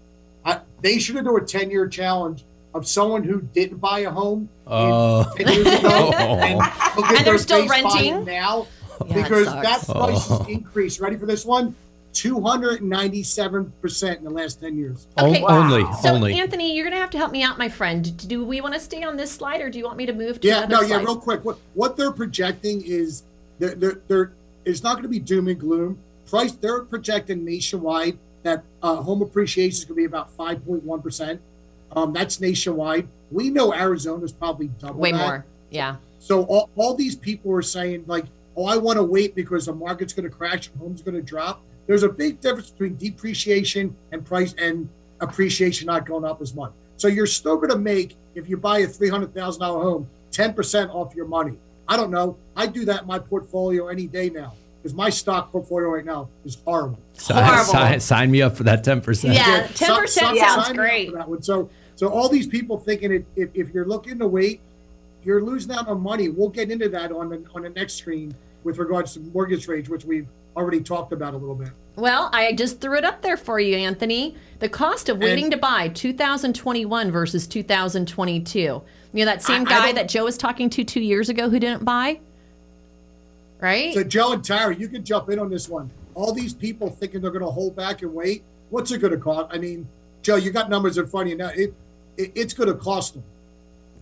[0.46, 4.10] I, they should have done a 10 year challenge of someone who didn't buy a
[4.10, 5.32] home in Oh.
[5.38, 6.62] 10 years ago and,
[6.98, 8.24] And they're their still renting?
[8.26, 8.68] now
[9.08, 9.88] Yeah, because sucks.
[9.88, 10.38] that price Oh.
[10.40, 11.00] has increased.
[11.00, 11.76] Ready for this one?
[12.14, 15.08] 297% in the last 10 years.
[15.18, 15.42] Okay.
[15.44, 16.40] O- Only, So only.
[16.40, 18.16] Anthony, you're gonna have to help me out, my friend.
[18.28, 20.42] Do we want to stay on this slide, or do you want me to move
[20.42, 21.44] to Yeah, another no, yeah, real quick.
[21.46, 23.24] What what they're projecting is
[23.60, 24.32] they're, they're, they're
[24.66, 26.00] it's not going to be doom and gloom.
[26.30, 30.84] Price they're projecting nationwide that uh, home appreciation is going to be about five point
[30.84, 31.42] one percent.
[31.94, 33.08] Um, that's nationwide.
[33.32, 35.18] We know Arizona's probably double Way that.
[35.18, 35.46] more.
[35.70, 35.98] Yeah.
[36.20, 39.74] So all, all these people are saying like, oh, I want to wait because the
[39.74, 41.62] market's going to crash, and home's are going to drop.
[41.88, 44.88] There's a big difference between depreciation and price and
[45.20, 46.72] appreciation not going up as much.
[46.98, 50.08] So you're still going to make if you buy a three hundred thousand dollar home,
[50.32, 51.58] ten percent off your money.
[51.92, 52.38] I don't know.
[52.56, 56.30] I do that in my portfolio any day now because my stock portfolio right now
[56.46, 56.98] is horrible.
[57.14, 57.66] Sign, Horrible.
[57.66, 59.34] sign, sign me up for that 10%.
[59.36, 59.68] Yeah.
[59.74, 61.10] So- 10% so- sounds sign me up great.
[61.10, 61.44] for that one.
[61.44, 64.62] So, so all these people thinking it, if, if you're looking to wait,
[65.26, 66.30] you're losing out on money.
[66.30, 69.90] We'll get into that on the on the next screen with regards to mortgage rates,
[69.90, 71.70] which we've already talked about a little bit.
[71.98, 74.36] Well, I just threw it up there for you, Anthony.
[74.60, 78.82] The cost of waiting And- to buy 2021 versus 2022.
[79.14, 81.30] You know that same I- I guy don't- that Joe was talking to two years
[81.30, 82.20] ago who didn't buy,
[83.60, 83.94] right?
[83.94, 85.90] So, Joe and Tara, you can jump in on this one.
[86.16, 88.44] All these people thinking they're going to hold back and wait.
[88.70, 89.50] What's it going to cost?
[89.54, 89.88] I mean,
[90.24, 91.50] Joe, you got numbers in front of you now.
[91.50, 91.74] It,
[92.18, 93.24] it it's going to cost them.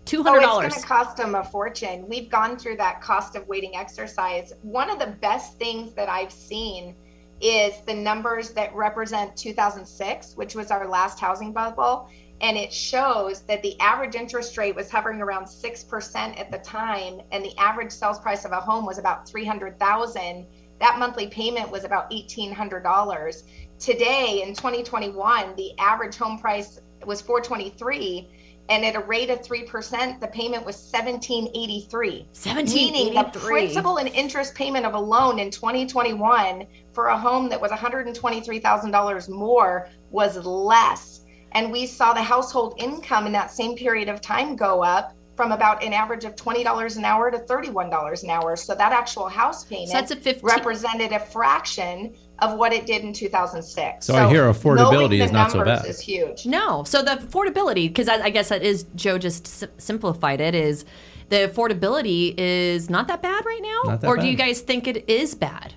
[0.06, 2.08] Two Oh, hundred it's going to cost them a fortune.
[2.08, 4.54] We've gone through that cost of waiting exercise.
[4.64, 6.96] One of the best things that I've seen
[7.42, 12.10] is the numbers that represent 2006, which was our last housing bubble.
[12.42, 17.22] And it shows that the average interest rate was hovering around 6% at the time.
[17.32, 20.46] And the average sales price of a home was about 300,000.
[20.80, 23.44] That monthly payment was about $1,800.
[23.80, 28.28] Today in 2021, the average home price was 423
[28.70, 34.10] and at a rate of 3%, the payment was 1783 1783 meaning the principal and
[34.10, 40.38] interest payment of a loan in 2021 for a home that was $123,000 more was
[40.46, 41.19] less.
[41.54, 45.54] And we saw the household income in that same period of time go up from
[45.54, 48.58] about an average of $20 an hour to $31 an hour.
[48.58, 53.04] So that actual house payment that's a 15 represented a fraction of what it did
[53.04, 54.06] in 2006.
[54.06, 55.90] So I hear affordability is not so numbers bad.
[55.90, 56.46] Is huge.
[56.46, 56.84] No.
[56.84, 60.84] So the affordability, because I, I guess that is Joe just s- simplified it, is
[61.30, 64.88] the affordability is not that bad right now, Not that or do you guys think
[64.88, 65.74] it is bad?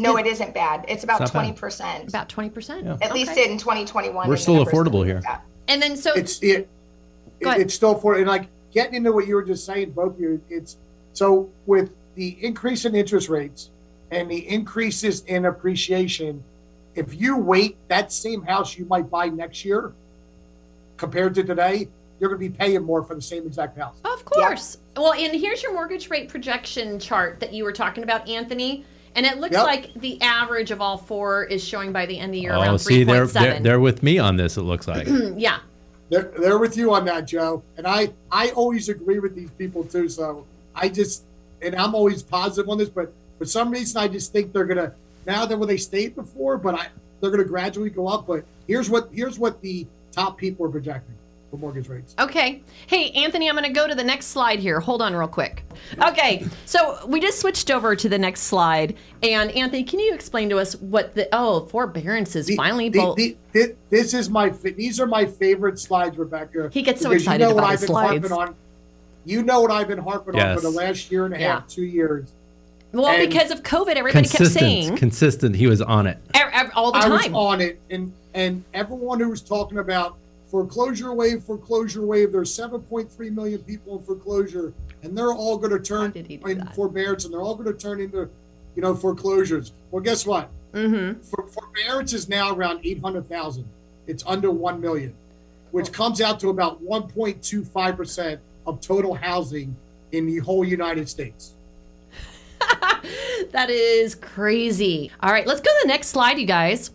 [0.00, 0.84] No, it isn't bad.
[0.88, 1.56] It's about It's not bad.
[1.56, 2.08] 20%.
[2.08, 2.84] About twenty percent.
[2.84, 2.96] Yeah.
[3.02, 4.28] At least in 2021.
[4.28, 5.16] We're still affordable here.
[5.16, 5.42] looked.
[5.68, 6.68] And then so it's it,
[7.40, 7.60] Go ahead.
[7.60, 10.40] it's still for and like getting into what you were just saying both of you
[10.50, 10.76] it's
[11.12, 13.70] so with the increase in interest rates
[14.10, 16.42] and the increases in appreciation
[16.94, 19.92] if you wait that same house you might buy next year
[20.96, 24.24] compared to today you're going to be paying more for the same exact house Of
[24.24, 24.76] course.
[24.96, 28.84] Well, and here's your mortgage rate projection chart that you were talking about, Anthony.
[29.16, 29.64] And it looks Yep.
[29.64, 32.60] like the average of all four is showing by the end of the year Oh,
[32.60, 33.32] around see, they're, 3.7.
[33.32, 34.56] they're they're with me on this.
[34.56, 35.06] It looks like.
[35.36, 35.58] yeah.
[36.10, 39.84] they're, they're with you on that joe and i i always agree with these people
[39.84, 40.44] too so
[40.74, 41.22] i just
[41.62, 44.92] and i'm always positive on this but for some reason i just think they're gonna
[45.26, 46.88] now that where they stayed before but i
[47.20, 51.14] they're gonna gradually go up but here's what here's what the top people are projecting
[51.50, 52.62] for mortgage rates Okay.
[52.86, 54.78] Hey, Anthony, I'm going to go to the next slide here.
[54.80, 55.64] Hold on real quick.
[56.00, 56.46] Okay.
[56.64, 58.96] So we just switched over to the next slide.
[59.22, 62.88] And Anthony, can you explain to us what the, oh, forbearance is The- finally.
[62.88, 67.00] the- bol- the- thi- this is my these are my favorite slides rebecca He gets
[67.02, 68.28] so because excited you know what about i've his been slides.
[68.28, 68.54] harping on
[69.24, 71.54] you know what i've been harping on for the last year and a Yeah.
[71.54, 72.30] half two years
[72.92, 75.56] well, and- because of COVID, everybody kept saying consistent, consistent.
[75.56, 76.18] He was on it.
[76.34, 77.10] ev- ev- all the time.
[77.12, 77.36] I was time.
[77.36, 80.16] on it, and and everyone who was talking about
[80.50, 82.32] foreclosure wave, foreclosure wave.
[82.32, 84.72] There's 7.3 million people in foreclosure,
[85.02, 88.28] and they're all going to turn in forbearance, and they're all going to turn into,
[88.74, 89.72] you know, foreclosures.
[89.90, 90.50] Well, guess what?
[90.72, 91.20] mm-hmm.
[91.22, 93.64] For, forbearance is now around 800,000.
[94.06, 95.14] It's under 1 million,
[95.70, 99.74] which comes out to about 1.25 percent of total housing
[100.12, 101.52] in the whole United States.
[103.52, 105.10] That is crazy.
[105.20, 106.90] All right, let's go to the next slide, you guys.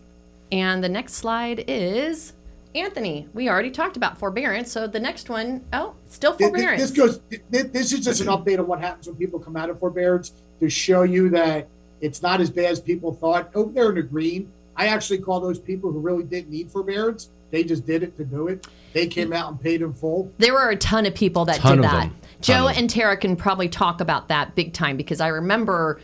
[0.52, 2.32] And the next slide is
[2.76, 4.70] Anthony, we already talked about forbearance.
[4.70, 6.82] So the next one, oh, still Th- th- forbearance.
[6.82, 7.20] This goes.
[7.50, 10.68] This is just an update of what happens when people come out of forbearance to
[10.68, 11.68] show you that
[12.00, 13.50] it's not as bad as people thought.
[13.54, 16.70] Oh, Over there in the green, I actually call those people who really didn't need
[16.70, 17.28] forbearance.
[17.50, 18.66] They just did it to do it.
[18.92, 20.30] They came out and paid in full.
[20.38, 22.00] There were a ton of people that Ton did that.
[22.02, 22.16] them.
[22.40, 22.78] Joe Ton of them.
[22.82, 26.00] and Tara can probably talk about that big time because I remember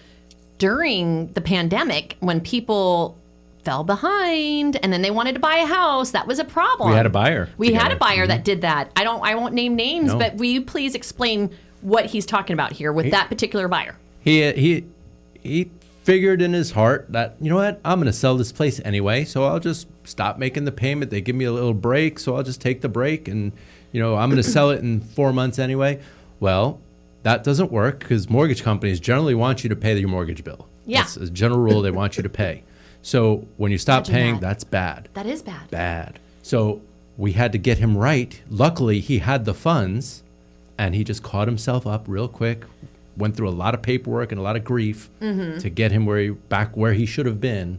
[0.58, 3.18] during the pandemic when people
[3.64, 6.10] fell behind and then they wanted to buy a house.
[6.10, 6.90] That was a problem.
[6.90, 8.44] We had a buyer We had a buyer that mm-hmm.
[8.44, 8.90] did that.
[8.96, 9.22] I don't.
[9.24, 10.18] I won't name names, No.
[10.18, 11.50] but will you please explain
[11.80, 13.96] what he's talking about here with that particular buyer?
[14.20, 14.84] He he
[15.42, 15.70] he
[16.04, 19.24] figured in his heart that you know what I'm going to sell this place anyway,
[19.24, 21.10] so I'll just stop making the payment.
[21.10, 23.52] They give me a little break, so I'll just take the break, and
[23.92, 26.00] you know I'm going to sell it in four months anyway.
[26.40, 26.80] Well,
[27.22, 30.66] that doesn't work because mortgage companies generally want you to pay your mortgage bill.
[30.86, 31.02] Yeah.
[31.02, 31.82] That's a general rule.
[31.82, 32.64] They want you to pay.
[33.02, 34.40] So when you stop Imagine paying, that.
[34.40, 35.70] that's bad That is bad.
[35.70, 36.18] bad.
[36.42, 36.80] So
[37.16, 38.40] we had to get him right.
[38.48, 40.22] Luckily, he had the funds
[40.78, 42.64] and he just caught himself up real quick.
[43.16, 45.58] Went through a lot of paperwork and a lot of grief mm-hmm.
[45.58, 47.78] to get him where he back where he should have been.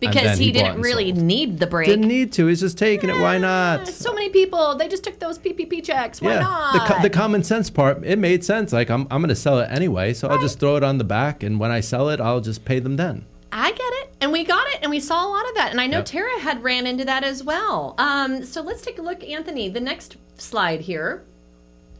[0.00, 1.24] Because then he, didn't really sold.
[1.24, 1.86] need the break.
[1.86, 2.46] didn't need to.
[2.46, 3.20] He's just taking it.
[3.20, 3.86] Why not?
[3.86, 6.22] So many people, they just took those PPP checks.
[6.22, 6.72] Why yeah, not?
[6.72, 8.72] the, co- the common sense part, it made sense.
[8.72, 11.04] Like I'm, I'm going to sell it anyway, so I'll just throw it on the
[11.04, 13.26] back, and when I sell it, I'll just pay them then.
[13.52, 13.99] I get it.
[14.20, 14.78] And we got it.
[14.82, 15.70] And we saw a lot of that.
[15.70, 16.06] And I know Yep.
[16.06, 17.94] Tara had ran into that as well.
[17.98, 19.68] Um, so let's take a look, Anthony.
[19.68, 21.22] The next slide here.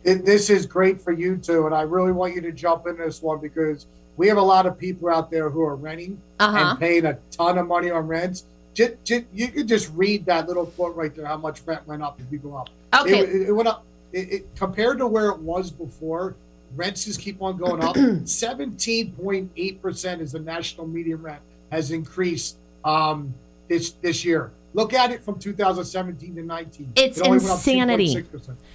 [0.05, 2.97] It, this is great for you too, and I really want you to jump in
[2.97, 3.85] this one because
[4.17, 6.57] we have a lot of people out there who are renting Uh-huh.
[6.71, 8.45] and paying a ton of money on rents.
[8.73, 11.27] Just, you could just read that little quote right there.
[11.27, 12.71] How much rent went up if you go up?
[12.99, 13.19] Okay.
[13.21, 13.85] It, it, it went up.
[14.13, 16.35] It, it, compared to where it was before,
[16.77, 17.97] rents just keep on going up.
[18.27, 21.41] Seventeen point eight percent is the national median rent
[21.71, 23.35] has increased um,
[23.69, 24.51] this this year.
[24.73, 26.93] Look at it from 2017 to 19.
[26.95, 28.25] It's It only went up insanity.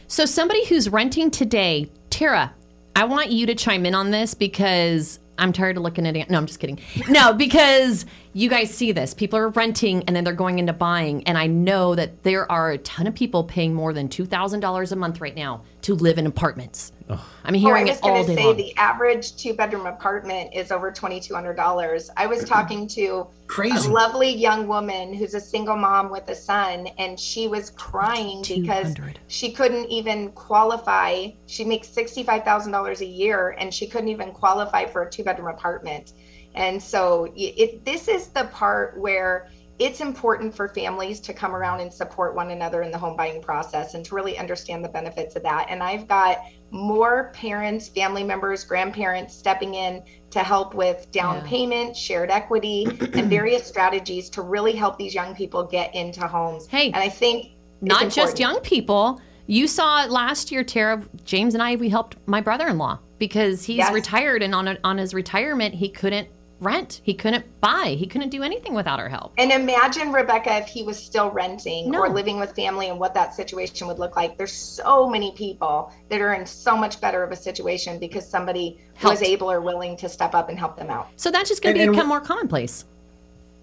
[0.07, 2.53] So somebody who's renting today, Tara,
[2.95, 6.29] I want you to chime in on this because I'm tired of looking at it.
[6.29, 6.79] No, I'm just kidding.
[7.09, 8.05] No, because
[8.38, 9.13] you guys see this.
[9.13, 11.23] People are renting and then they're going into buying.
[11.25, 14.95] And I know that there are a ton of people paying more than $2,000 a
[14.97, 16.91] month right now to live in apartments.
[17.09, 18.57] I'm Oh, I hearing was it all going to say long.
[18.57, 22.09] the average two bedroom apartment is over twenty two hundred dollars.
[22.17, 23.88] I was talking to Crazy.
[23.88, 28.41] a lovely young woman who's a single mom with a son, and she was crying
[28.47, 28.95] because
[29.27, 31.27] she couldn't even qualify.
[31.45, 35.09] She makes sixty five thousand dollars a year, and she couldn't even qualify for a
[35.11, 36.13] two bedroom apartment.
[36.55, 39.47] And so it this is the part where
[39.77, 43.41] it's important for families to come around and support one another in the home buying
[43.41, 45.67] process and to really understand the benefits of that.
[45.69, 46.39] And I've got
[46.71, 50.01] more parents, family members, grandparents stepping in
[50.31, 51.49] to help with down Yeah.
[51.49, 52.85] payment, shared equity,
[53.15, 56.67] and various strategies to really help these young people get into homes.
[56.67, 57.51] Hey, and I think
[57.81, 59.19] Not just young people.
[59.47, 61.03] You saw last year, Tara.
[61.25, 63.93] James and I, we helped my brother in law because he's Yes.
[63.93, 66.29] retired and on, a, on his retirement, he couldn't
[66.59, 67.01] rent.
[67.03, 67.95] He couldn't buy.
[67.99, 69.33] He couldn't do anything without our help.
[69.37, 71.99] And imagine Rebecca if he was still renting No.
[72.01, 74.37] or living with family and what that situation would look like.
[74.37, 78.79] There's so many people that are in so much better of a situation because somebody
[79.03, 81.07] was able or willing to step up and help them out.
[81.17, 82.85] So that's just going to become we- more commonplace.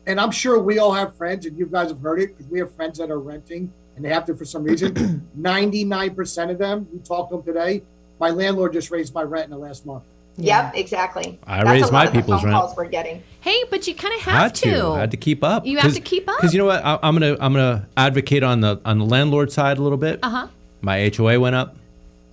[0.07, 2.59] and I'm sure we all have friends, and you guys have heard it because we
[2.59, 4.95] have friends that are renting and they have to for some reason.
[5.39, 7.83] 99% of them, we talked to them today.
[8.19, 10.05] My landlord just raised my rent in the last month.
[10.39, 11.39] Yep, exactly.
[11.47, 12.61] I That's raised my of people's phone rent.
[12.61, 13.23] calls we're getting.
[13.41, 14.95] Hey, but you kind of have had to.
[14.95, 15.67] had to keep up.
[15.67, 16.37] You have to keep up.
[16.39, 19.53] Because you know what, I, I'm gonna I'm gonna advocate on the on the landlord
[19.53, 20.21] side a little bit.
[20.23, 20.49] Uh huh.
[20.81, 21.77] My HOA went up.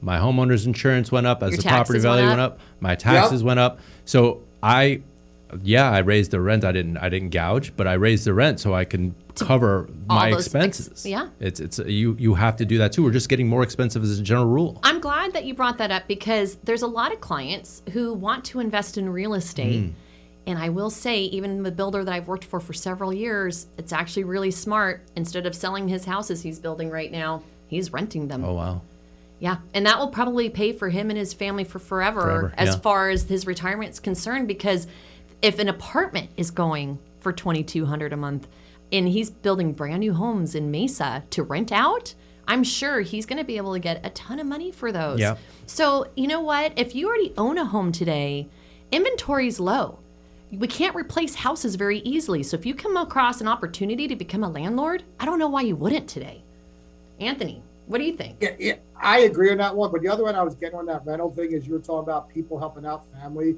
[0.01, 2.29] My homeowner's insurance went up as Your the property taxes went value up.
[2.29, 2.59] went up.
[2.79, 3.79] My taxes went up.
[4.05, 5.01] So I,
[5.63, 6.63] yeah, I raised the rent.
[6.63, 10.31] I didn't I didn't gouge, but I raised the rent so I can cover my
[10.31, 11.05] those ex- expenses.
[11.05, 11.29] yeah.
[11.39, 13.03] it's it's you you have to do that too.
[13.03, 14.79] We're just getting more expensive as a general rule.
[14.83, 18.45] I'm glad that you brought that up because there's a lot of clients who want
[18.45, 19.83] to invest in real estate.
[19.83, 19.93] Mm.
[20.47, 23.93] And I will say, even the builder that I've worked for for several years, it's
[23.93, 25.03] actually really smart.
[25.15, 28.43] Instead of selling his houses he's building right now, he's renting them.
[28.43, 28.81] Oh wow.
[29.39, 32.69] Yeah, and that will probably pay for him and his family for forever, Forever, as
[32.69, 32.79] yeah.
[32.79, 34.47] far as his retirement is concerned.
[34.49, 34.85] Because
[35.41, 38.47] if an apartment is going for twenty two hundred a month,
[38.91, 42.13] and he's building brand new homes in Mesa to rent out,
[42.47, 45.19] I'm sure he's going to be able to get a ton of money for those.
[45.19, 45.37] Yeah.
[45.65, 46.73] So you know what?
[46.77, 48.47] If you already own a home today,
[48.91, 49.99] inventory's low.
[50.51, 52.41] We can't replace houses very easily.
[52.41, 55.61] So if you come across an opportunity to become a landlord, I don't know why
[55.61, 56.41] you wouldn't today.
[57.19, 58.37] Anthony, what do you think?
[58.41, 59.91] Yeah, yeah, I agree on that one.
[59.91, 62.09] But the other one I was getting on that rental thing is you were talking
[62.09, 63.57] about people helping out family.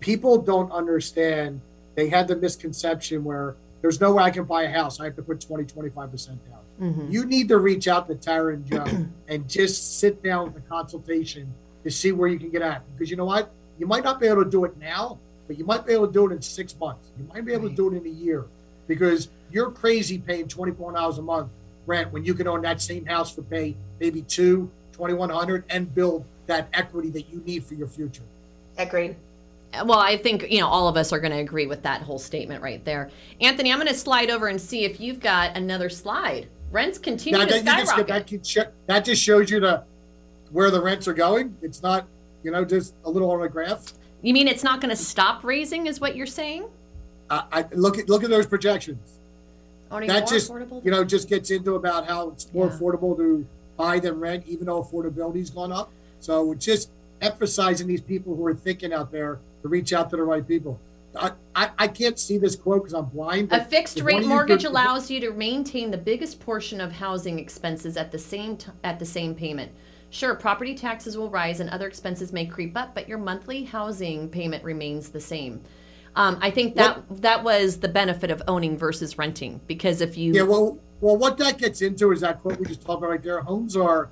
[0.00, 1.60] People don't understand.
[1.94, 5.00] They had the misconception where there's no way I can buy a house.
[5.00, 6.36] I have to put 20, 25% down.
[6.80, 7.10] Mm-hmm.
[7.10, 8.84] You need to reach out to Tara and Joe
[9.28, 11.52] and just sit down with a consultation
[11.84, 12.82] to see where you can get at.
[12.92, 13.50] Because you know what?
[13.78, 16.12] You might not be able to do it now, but you might be able to
[16.12, 17.08] do it in six months.
[17.18, 18.44] You might be able to do it in a year
[18.86, 21.48] because you're crazy paying twenty four dollars a month
[21.86, 25.64] rent when you can own that same house for pay maybe two, twenty one hundred,
[25.70, 28.22] and build that equity that you need for your future.
[28.76, 29.16] Agreed.
[29.74, 32.18] Well, I think you know all of us are going to agree with that whole
[32.18, 33.10] statement right there.
[33.40, 36.46] Anthony, I'm going to slide over and see if you've got another slide.
[36.70, 38.44] Rents continue Now, to that, just, skyrocket.
[38.54, 39.82] that, that just shows you the
[40.50, 41.56] where the rents are going.
[41.62, 42.06] It's not,
[42.42, 43.92] you know, just a little on a graph.
[44.22, 45.86] You mean it's not going to stop raising?
[45.86, 46.66] Is what you're saying?
[47.30, 49.18] I, I look at look at those projections.
[49.90, 50.84] That more just affordable?
[50.84, 52.72] you know just gets into about how it's more Yeah.
[52.78, 53.46] affordable to
[53.76, 55.90] buy than rent, even though affordability's gone up.
[56.20, 56.90] So it's just
[57.20, 60.78] emphasizing these people who are thinking out there to reach out to the right people.
[61.18, 63.52] I, I, I can't see this quote because I'm blind.
[63.52, 67.96] A fixed rate mortgage could- allows you to maintain the biggest portion of housing expenses
[67.96, 69.72] at the same t- at the same payment.
[70.10, 74.28] Sure, property taxes will rise and other expenses may creep up, but your monthly housing
[74.28, 75.60] payment remains the same.
[76.16, 80.32] Um, I think that that was the benefit of owning versus renting because if you
[80.32, 83.22] Yeah, well, well, what that gets into is that quote we just talked about right
[83.22, 83.40] there.
[83.40, 84.08] Homes are,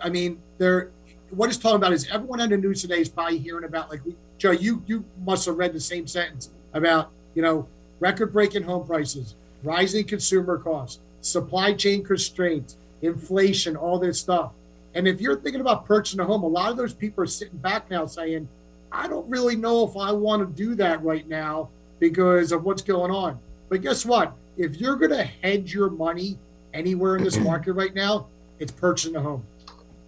[0.00, 0.90] I mean, they're
[1.36, 4.04] what it's talking about is everyone on the news today is probably hearing about like
[4.04, 7.68] we, Joe, you you must have read the same sentence about you know
[8.00, 14.52] record-breaking home prices, rising consumer costs, supply chain constraints, inflation, all this stuff.
[14.94, 17.58] And if you're thinking about purchasing a home, a lot of those people are sitting
[17.58, 18.48] back now saying,
[18.92, 21.68] I don't really know if I want to do that right now
[21.98, 23.38] because of what's going on.
[23.68, 24.34] But guess what?
[24.56, 26.38] If you're going to hedge your money
[26.72, 28.26] anywhere in this market right now,
[28.60, 29.42] it's purchasing a home.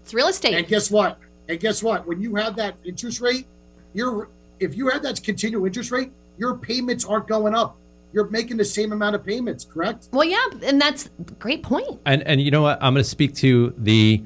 [0.06, 0.54] It's real estate.
[0.54, 1.18] And guess what?
[1.48, 2.06] And guess what?
[2.06, 3.44] When you have that interest rate,
[3.92, 4.28] you're
[4.60, 7.76] if you have that continual interest rate, your payments aren't going up.
[8.12, 10.08] You're making the same amount of payments, correct?
[10.12, 11.98] well, yeah, and that's a great point.
[12.06, 12.78] And and you know what?
[12.80, 14.22] I'm going to speak to the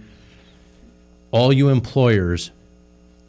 [1.31, 2.51] all you employers.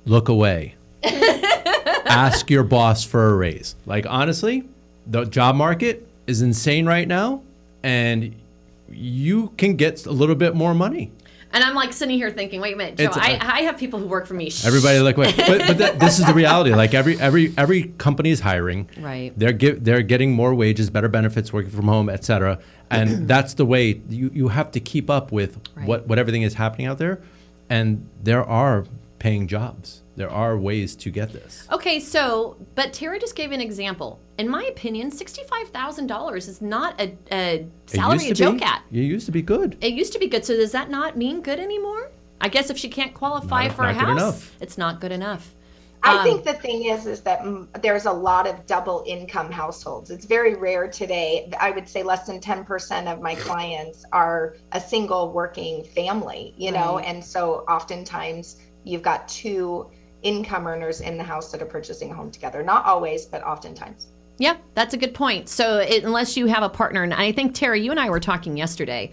[0.05, 0.75] Look away.
[1.03, 3.75] Ask your boss for a raise.
[3.85, 4.65] Like honestly,
[5.07, 7.43] the job market is insane right now,
[7.81, 8.35] and
[8.91, 11.11] you can get a little bit more money.
[11.53, 13.99] And I'm like sitting here thinking, wait a minute, Joe, It's- I, I have people
[13.99, 14.49] who work for me.
[14.49, 14.65] Shh.
[14.65, 15.33] Everybody look away.
[15.37, 16.73] But, but that, this is the reality.
[16.73, 18.89] Like every every every company is hiring.
[18.99, 19.33] Right.
[19.37, 22.59] They're give, they're getting more wages, better benefits, working from home, et cetera.
[22.89, 25.87] And that's the way you, you have to keep up with Right.
[25.87, 27.19] what, what everything is happening out there.
[27.69, 28.85] And there are
[29.19, 30.01] paying jobs.
[30.17, 31.67] There are ways to get this.
[31.71, 34.19] Okay, so but Tara just gave an example.
[34.37, 38.63] In my opinion, sixty-five thousand dollars is not a, a salary to to joke be,
[38.63, 38.83] at.
[38.91, 39.77] You used to be good.
[39.81, 40.43] It used to be good.
[40.45, 42.09] So does that not mean good anymore?
[42.41, 44.55] I guess if she can't qualify Not- for a not good house, enough.
[44.59, 45.53] it's not good enough.
[46.03, 47.43] I Um, think the thing is, is that
[47.83, 50.09] there's a lot of double income households.
[50.09, 51.47] It's very rare today.
[51.59, 56.71] I would say less than 10% of my clients are a single working family, you
[56.71, 57.05] know, Right.
[57.05, 59.85] and so oftentimes you've got two
[60.23, 62.63] income earners in the house that are purchasing a home together.
[62.63, 64.07] Not always, but oftentimes.
[64.37, 65.49] Yeah, that's a good point.
[65.49, 68.19] So it, unless you have a partner, and I think Tara, you and I were
[68.19, 69.11] talking yesterday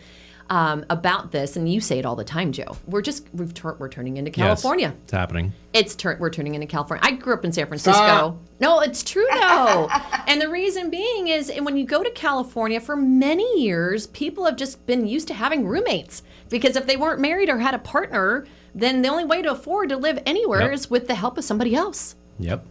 [0.50, 2.76] um, about this, and you say it all the time, Joe.
[2.86, 4.88] We're just we've tur- we're turning into California.
[4.88, 5.52] Yes, it's happening.
[5.74, 7.04] It's tur- we're turning into California.
[7.04, 8.00] I grew up in San Francisco.
[8.00, 8.38] Stop.
[8.60, 9.88] No, it's true though.
[10.26, 14.46] and the reason being is and when you go to California for many years, people
[14.46, 17.78] have just been used to having roommates because if they weren't married or had a
[17.78, 20.72] partner, then the only way to afford to live anywhere Yep.
[20.72, 22.14] is with the help of somebody else.
[22.38, 22.64] Yep.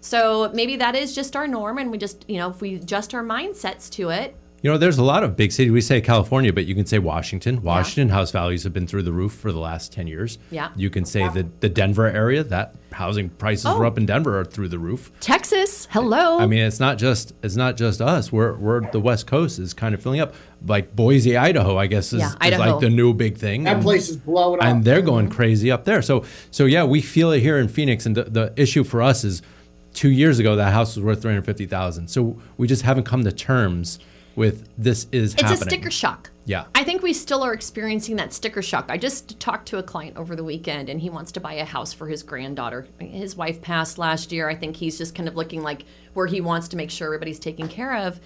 [0.00, 3.14] So maybe that is just our norm and we just, you know, if we adjust
[3.14, 5.72] our mindsets to it, You know, there's a lot of big cities.
[5.72, 7.62] We say California, but you can say Washington.
[7.62, 10.38] Washington house values have been through the roof for the last 10 years.
[10.52, 10.70] Yeah.
[10.76, 13.76] You can say the, the Denver area, that housing prices Oh.
[13.76, 15.10] were up in Denver are through the roof.
[15.18, 16.38] Texas, hello.
[16.38, 18.30] I mean, it's not just it's not just us.
[18.30, 20.32] We're we're the West Coast is kind of filling up.
[20.64, 23.64] Like Boise, Idaho, I guess is, Yeah, is like the new big thing.
[23.64, 24.66] That and- place is blowing up.
[24.66, 26.02] and they're going crazy up there.
[26.02, 28.06] So so yeah, we feel it here in Phoenix.
[28.06, 29.42] And the, the issue for us is
[29.92, 32.06] two years ago that house was worth three hundred fifty thousand.
[32.08, 33.98] So we just haven't come to terms
[34.36, 35.60] with this is it's happening.
[35.60, 36.30] a sticker shock.
[36.44, 36.64] Yeah.
[36.74, 38.86] I think we still are experiencing that sticker shock.
[38.88, 41.64] I just talked to a client over the weekend and he wants to buy a
[41.64, 42.86] house for his granddaughter.
[42.98, 44.48] His wife passed last year.
[44.48, 47.38] I think he's just kind of looking like where he wants to make sure everybody's
[47.38, 48.20] taken care of.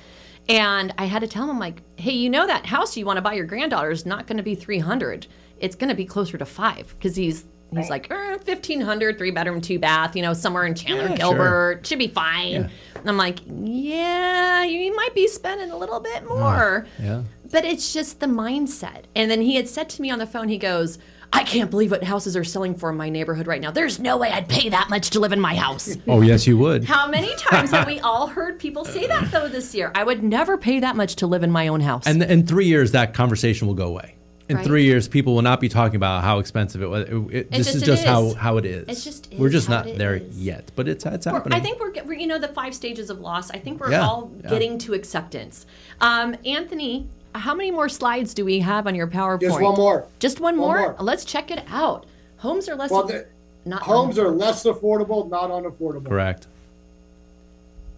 [0.48, 3.16] And I had to tell him, I'm like, hey, you know that house you want
[3.16, 5.26] to buy your granddaughter is not going to be 300.
[5.58, 7.44] It's going to be closer to five because he's
[7.74, 11.16] he's like er, 1500 three bedroom two bath you know somewhere in chandler Yeah, sure.
[11.16, 12.68] gilbert should be fine Yeah.
[12.94, 17.22] and i'm like yeah you might be spending a little bit more Yeah.
[17.50, 19.02] but it's just the mindset.
[19.14, 20.98] And then he had said to me on the phone, he goes,
[21.32, 23.70] I can't believe what houses are selling for in my neighborhood right now.
[23.70, 25.96] There's no way I'd pay that much to live in my house.
[26.08, 26.84] Oh, yes, you would.
[26.84, 29.90] How many times have we all heard people say that though this year?
[29.94, 32.06] I would never pay that much to live in my own house.
[32.06, 34.14] And in three years, that conversation will go away.
[34.48, 34.64] In Right.
[34.64, 37.08] three years, people will not be talking about how expensive it was.
[37.08, 38.34] It, it- this just- is just how, is.
[38.34, 38.86] how it is.
[38.88, 40.38] It just We're just how not it there is.
[40.40, 41.58] yet, but it's it's We're- happening.
[41.58, 43.50] I think we're, we're, you know, the five stages of loss.
[43.50, 44.50] I think we're Yeah, all yeah.
[44.50, 45.66] getting to acceptance.
[46.00, 49.40] Um, Anthony, how many more slides do we have on your PowerPoint?
[49.40, 50.06] Just one more.
[50.20, 50.78] Just one, One more?
[50.80, 50.96] more.
[51.00, 52.06] Let's check it out.
[52.38, 52.92] Homes are less.
[52.92, 53.26] Well, the,
[53.64, 56.06] not homes are less affordable, not unaffordable.
[56.06, 56.46] correct.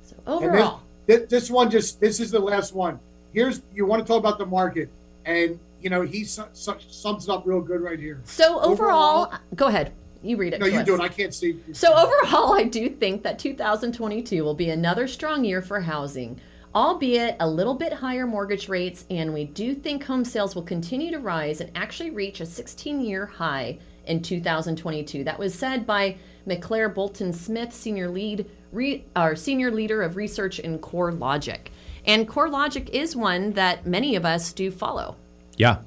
[0.07, 0.81] So And this, overall.
[1.07, 2.99] this, this one just this is the last one.
[3.35, 4.89] Here's you want to talk about the market,
[5.27, 8.21] and you know he su- su- sums it up real good right here.
[8.25, 9.93] So overall, overall- go ahead.
[10.23, 10.61] You read it.
[10.61, 10.87] No, you us.
[10.87, 11.01] do it.
[11.01, 11.61] I can't see.
[11.73, 16.41] So overall, I do think that 2022 will be another strong year for housing,
[16.75, 21.13] albeit a little bit higher mortgage rates, and we do think home sales will continue
[21.13, 25.23] to rise and actually reach a 16-year high in 2022.
[25.23, 26.17] That was said by
[26.49, 31.71] McClare Bolton Smith, senior lead, re, or senior leader of research in Core Logic,
[32.05, 35.17] and Core Logic is one that many of us do follow.
[35.59, 35.79] Yeah.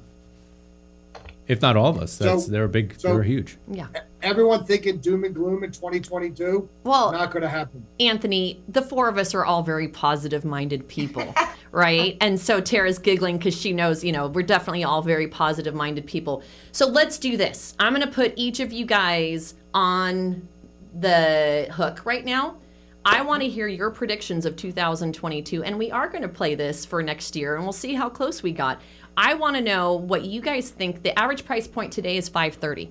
[1.48, 2.94] If not all of us, that's So- they're big.
[2.98, 3.58] so- they're huge.
[3.70, 3.88] Yeah.
[4.22, 6.68] Everyone thinking doom and gloom in 2022.
[6.84, 7.84] Well, not going to happen.
[7.98, 11.34] Anthony, the four of us are all very positive minded people,
[11.72, 12.16] right?
[12.20, 16.06] And so Tara's giggling because she knows, you know, we're definitely all very positive minded
[16.06, 16.42] people.
[16.70, 17.74] So let's do this.
[17.80, 20.46] I'm going to put each of you guys on
[20.98, 22.54] the hook right now.
[23.04, 26.84] I want to hear your predictions of 2022, and we are going to play this
[26.86, 28.80] for next year, and we'll see how close we got.
[29.16, 31.02] I want to know what you guys think.
[31.02, 32.90] The average price point today is 530.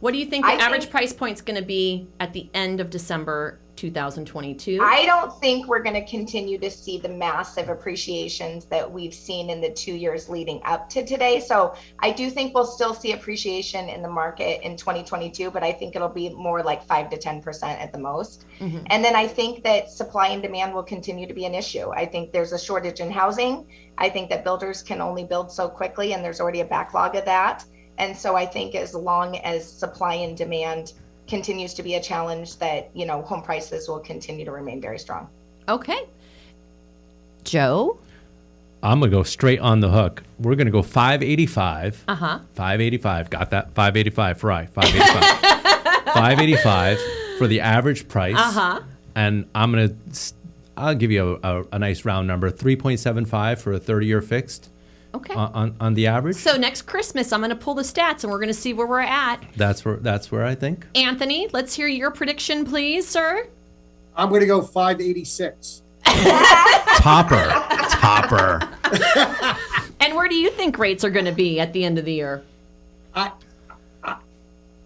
[0.00, 2.48] What do you think the I average think- price point's going to be at the
[2.54, 4.80] end of December 2022?
[4.82, 9.50] I don't think we're going to continue to see the massive appreciations that we've seen
[9.50, 11.40] in the two years leading up to today.
[11.40, 15.72] So I do think we'll still see appreciation in the market in 2022, but I
[15.72, 18.46] think it'll be more like five to 10% at the most.
[18.60, 21.90] And then I think that supply and demand will continue to be an issue.
[21.92, 23.66] I think there's a shortage in housing.
[23.98, 27.24] I think that builders can only build so quickly, and there's already a backlog of
[27.26, 27.64] that.
[27.98, 30.92] And so I think as long as supply and demand
[31.28, 34.98] continues to be a challenge that you know home prices will continue to remain very
[34.98, 35.28] strong
[35.68, 36.06] okay.
[37.44, 37.98] Joe?
[38.82, 40.22] I'm gonna go straight on the hook.
[40.38, 42.04] We're gonna go 585.
[42.06, 42.38] Uh huh.
[42.54, 43.30] 585.
[43.30, 43.70] Got that?
[43.72, 44.38] 585.
[44.38, 44.66] Fry.
[44.66, 46.04] 585.
[46.14, 46.98] 585
[47.38, 48.36] for the average price.
[48.36, 48.80] Uh huh.
[49.14, 49.94] And I'm gonna.
[50.76, 52.50] I'll give you a, a, a nice round number.
[52.50, 54.68] 3.75 for a 30 year fixed
[55.14, 55.34] Okay.
[55.34, 56.36] on, on, on the average.
[56.36, 58.86] so next Christmas, I'm going to pull the stats and we're going to see where
[58.86, 59.42] we're at.
[59.56, 60.86] That's where that's where I think.
[60.94, 63.46] Anthony, let's hear your prediction, please, sir.
[64.16, 65.82] I'm going to go 586.
[66.98, 67.48] Topper.
[67.90, 69.56] Topper.
[70.06, 72.12] And where do you think rates are going to be at the end of the
[72.12, 72.42] year?
[73.12, 73.32] I,
[74.04, 74.16] I,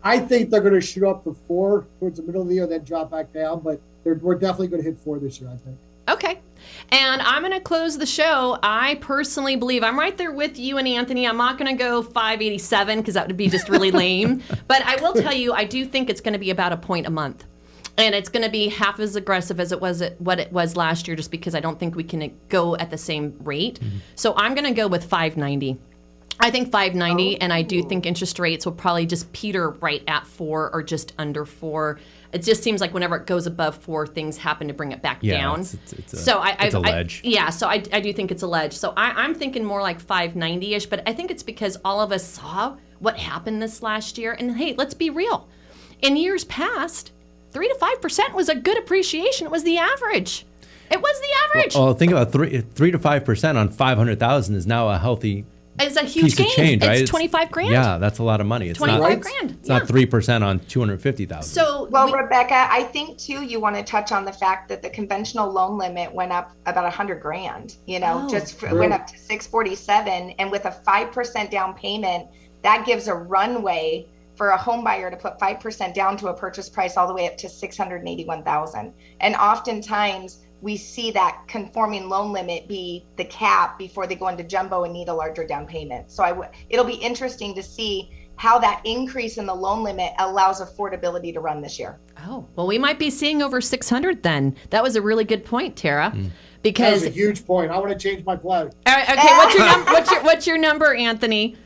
[0.03, 2.67] I think they're going to shoot up to four towards the middle of the year,
[2.67, 3.61] then drop back down.
[3.61, 5.51] But they're, we're definitely going to hit four this year.
[5.51, 5.77] I think.
[6.09, 6.41] Okay.
[6.89, 8.59] And I'm going to close the show.
[8.63, 11.27] I personally believe I'm right there with you and Anthony.
[11.27, 14.43] I'm not going to go 587 because that would be just really lame.
[14.67, 17.07] But I will tell you, I do think it's going to be about a point
[17.07, 17.45] a month.
[17.97, 20.77] And it's going to be half as aggressive as it was at what it was
[20.77, 23.81] last year, just because I don't think we can go at the same rate.
[23.81, 23.99] Mm-hmm.
[24.15, 25.79] So I'm going to go with 590.
[26.43, 30.27] I think 590, and I do think interest rates will probably just peter right at
[30.27, 31.99] four or just under four.
[32.33, 35.19] It just seems like whenever it goes above four, things happen to bring it back
[35.21, 35.61] Yeah, down.
[35.61, 37.21] it's- it's- it's a- so I, it's I, a I- ledge.
[37.25, 38.73] yeah, so I, I do think it's a ledge.
[38.73, 42.13] So I, I'm thinking more like 590 ish, but I think it's because all of
[42.13, 44.33] us saw what happened this last year.
[44.39, 45.49] And hey, let's be real.
[46.03, 47.13] In years past,
[47.51, 49.47] three to five percent was a good appreciation.
[49.47, 50.47] It was the average.
[50.91, 51.75] It was the average.
[51.75, 54.99] Well, think about three three to five percent on five hundred thousand is now a
[54.99, 55.45] healthy
[55.83, 56.47] it's a huge piece gain.
[56.47, 57.01] of change, right?
[57.01, 57.71] It's 25 grand.
[57.71, 58.69] Yeah, that's a lot of money.
[58.69, 59.51] It's 25 not grand.
[59.59, 59.79] It's yeah.
[59.79, 61.53] not three percent on two hundred fifty thousand.
[61.53, 64.83] So well we- rebecca i think too you want to touch on the fact that
[64.83, 68.29] the conventional loan limit went up about 100 grand you know Oh.
[68.31, 72.29] just for, went up to 647 and with a 5% down payment
[72.63, 74.07] that gives a runway
[74.37, 77.27] for a home buyer to put 5% down to a purchase price all the way
[77.27, 84.07] up to 681000 and oftentimes we see that conforming loan limit be the cap before
[84.07, 86.95] they go into jumbo and need a larger down payment so i w- it'll be
[86.95, 91.79] interesting to see how that increase in the loan limit allows affordability to run this
[91.79, 94.57] year oh well, we might be seeing over 600 then.
[94.71, 96.13] That was a really good point, Tara.
[96.15, 96.25] Mm.
[96.25, 96.33] That
[96.63, 97.71] Because was a huge point.
[97.71, 98.59] I want to change my play.
[98.59, 101.57] All right, okay, what's your num- what's your what's your number, Anthony?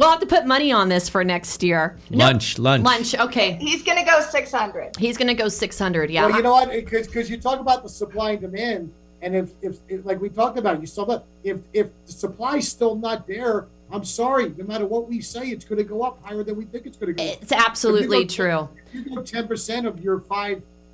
[0.00, 1.98] We'll have to put money on this for next year.
[2.08, 3.14] No- lunch, lunch, lunch.
[3.14, 6.10] Okay, he's going to go 600 he's gonna go 600.
[6.10, 6.24] Yeah.
[6.26, 6.70] Well, you know what?
[6.70, 10.58] Because you talk about the supply and demand, and if, if, if like we talked
[10.58, 14.54] about, you saw that if if the supply's still not there, I'm sorry.
[14.56, 16.96] No matter what we say, it's going to go up higher than we think it's
[16.96, 17.30] going to go.
[17.30, 17.42] up.
[17.42, 18.68] It's absolutely If you go- true.
[18.94, 20.20] If you go 10% of your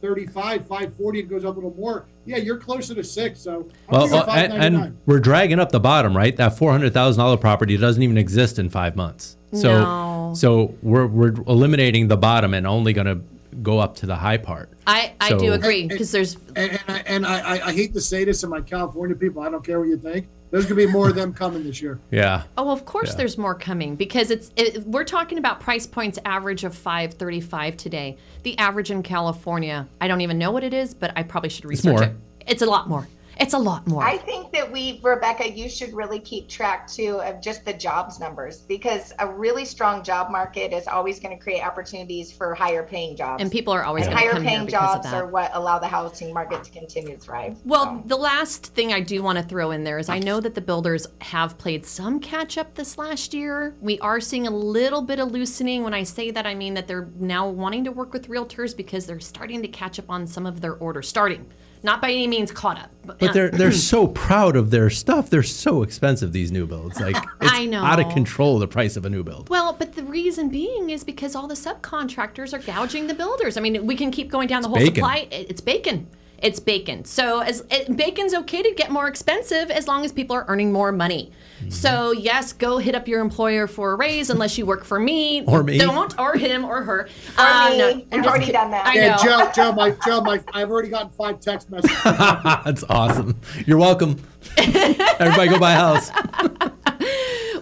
[0.01, 2.05] 535, 540, it goes up a little more.
[2.27, 3.41] Yeah, you're closer to six.
[3.41, 6.37] So I'm Well, uh, and, and we're dragging up the bottom, right?
[6.37, 9.37] That four hundred thousand dollar property doesn't even exist in five months.
[9.53, 10.35] So, No.
[10.35, 13.21] so we're we're eliminating the bottom and only going to
[13.63, 14.71] go up to the high part.
[14.87, 18.01] I, I do agree because there's and, and, I, and I, I- I hate to
[18.01, 19.43] say this to my California people.
[19.43, 20.27] I don't care what you think.
[20.57, 21.99] There's going to be more of them coming this year.
[22.11, 22.45] Yeah.
[22.57, 23.17] Oh, of course, Yeah.
[23.17, 28.17] there's more coming because it's it, we're talking about price points average of 535 today.
[28.43, 31.67] The average in California, I don't even know what it is, but I probably should
[31.67, 32.03] research more.
[32.05, 32.13] it.
[32.47, 33.07] It's a lot more.
[33.39, 34.03] It's a lot more.
[34.03, 38.19] I think that we, Rebecca, you should really keep track too of just the jobs
[38.19, 42.83] numbers because a really strong job market is always going to create opportunities for higher
[42.83, 43.43] paying jobs.
[43.43, 46.65] and people are always going to higher paying jobs are what allow the housing market
[46.65, 47.59] to continue to thrive.
[47.65, 48.03] Well, So.
[48.07, 50.61] the last thing I do want to throw in there is I know that the
[50.63, 53.75] builders have played some catch up this last year.
[53.81, 55.83] We are seeing a little bit of loosening.
[55.83, 59.07] When I say that, I mean that they're now wanting to work with realtors because
[59.07, 61.09] they're starting to catch up on some of their orders.
[61.09, 61.47] Starting,
[61.83, 62.91] not by any means caught up.
[63.05, 65.31] But but they're they're so proud of their stuff.
[65.31, 67.01] They're so expensive these new builds.
[67.01, 67.85] Like it's I know.
[67.85, 69.49] out of control the price of a new build.
[69.49, 73.57] Well, but the reason being is because all the subcontractors are gouging the builders.
[73.57, 74.95] I mean, we can keep going down the whole bacon.
[74.95, 75.29] supply.
[75.31, 76.09] It's bacon.
[76.43, 77.05] It's bacon.
[77.07, 80.71] So as it, bacon's okay to get more expensive as long as people are earning
[80.71, 81.33] more money.
[81.61, 81.71] Mm-hmm.
[81.71, 85.43] So yes, go hit up your employer for a raise unless you work for me.
[85.47, 85.79] Or me.
[85.79, 87.01] Don't or him or her.
[87.03, 87.09] Or
[87.39, 87.79] Uh, me.
[87.79, 88.87] no, I've I'm just already kid- done that.
[88.87, 89.23] I Yeah, know.
[89.23, 91.97] Joe, Joe, my, Joe, my, I've already gotten five text messages.
[92.05, 93.41] That's awesome.
[93.67, 94.21] You're welcome.
[94.59, 96.11] Everybody go buy a house.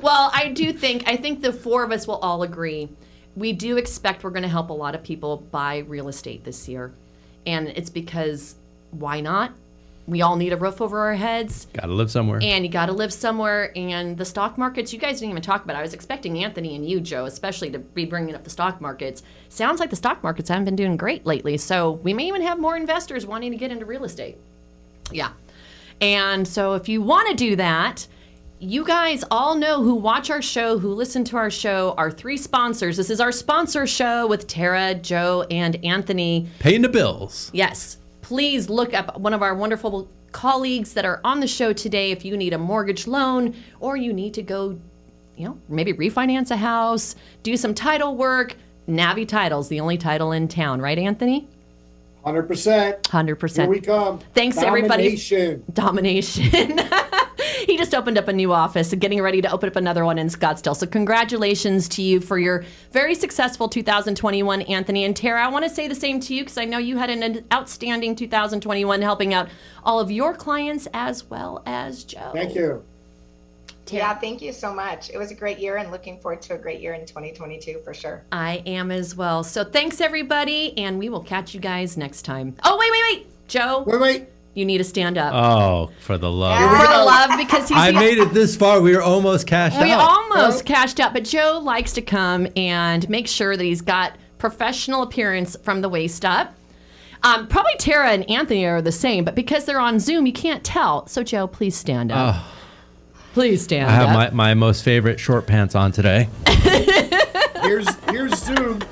[0.03, 2.91] Well, I do think I think the four of us will all agree.
[3.37, 6.69] We do expect we're going to help a lot of people buy real estate this
[6.69, 6.93] year.
[7.47, 8.55] And it's because
[8.99, 9.53] why not?
[10.07, 12.39] We all need a roof over our heads Got to live somewhere.
[12.43, 15.65] and you got to live somewhere and the stock markets you guys didn't even talk
[15.65, 15.77] about.
[15.77, 19.23] I was expecting Anthony and you Joe especially to be bringing up the stock markets.
[19.49, 21.57] Sounds like the stock markets haven't been doing great lately.
[21.57, 24.37] So, we may even have more investors wanting to get into real estate.
[25.11, 25.31] Yeah.
[26.03, 28.07] And so if you want to do that,
[28.61, 32.37] you guys all know who watch our show, who listen to our show, our three
[32.37, 32.97] sponsors.
[32.99, 36.49] This is our sponsor show with Tara, Joe, and Anthony.
[36.59, 37.51] Paying the bills.
[37.55, 42.11] Yes, please look up one of our wonderful colleagues that are on the show today
[42.11, 44.79] if you need a mortgage loan or you need to go,
[45.37, 48.57] you know, maybe refinance a house, do some title work.
[48.89, 51.47] Navi Title's the only title in town, right, Anthony?
[52.25, 53.03] 100%.
[53.03, 53.57] 100%.
[53.57, 54.21] Here we come.
[54.33, 55.17] Thanks, everybody.
[55.75, 56.81] Domination.
[57.65, 57.79] domination.
[57.79, 60.19] he just opened up a new office and getting ready to open up another one
[60.19, 60.77] in Scottsdale.
[60.77, 65.45] So congratulations to you for your very successful 2021, Anthony and Tara.
[65.45, 68.17] I want to say the same to you because I know you had an outstanding
[68.17, 69.49] 2021 helping out
[69.83, 72.31] all of your clients as well as Joe.
[72.33, 72.83] Thank you.
[73.89, 75.11] Yeah, thank you so much.
[75.11, 77.93] It was a great year and looking forward to a great year in 2022 for
[77.93, 78.23] sure.
[78.33, 79.45] I am as well.
[79.45, 82.57] So thanks everybody, and we will catch you guys next time.
[82.65, 84.29] Oh wait, wait, wait, Joe, Wait, wait.
[84.55, 86.59] You need to stand up Oh, for the love.
[86.61, 86.81] Yeah.
[86.81, 88.81] for the love because he's I the made it this far.
[88.81, 89.99] We were almost cashed We out.
[90.31, 94.17] We almost cashed out, but Joe likes to come and make sure that he's got
[94.39, 96.55] professional appearance from the waist up.
[97.23, 100.63] Um, probably Tara and Anthony are the same, but because they're on Zoom, you can't
[100.63, 101.07] tell.
[101.07, 102.45] So, Joe, please stand up.
[103.33, 103.91] please stand up.
[103.91, 104.35] I have up.
[104.35, 106.29] my, my most favorite short pants on today.
[107.63, 108.83] Here's here's Zoom.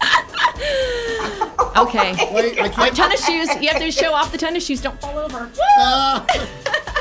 [1.76, 2.12] Okay.
[2.32, 2.96] Wait, I Wait, can't.
[2.96, 3.48] tennis shoes.
[3.62, 4.80] You have to show off the tennis shoes.
[4.80, 5.50] Don't fall over.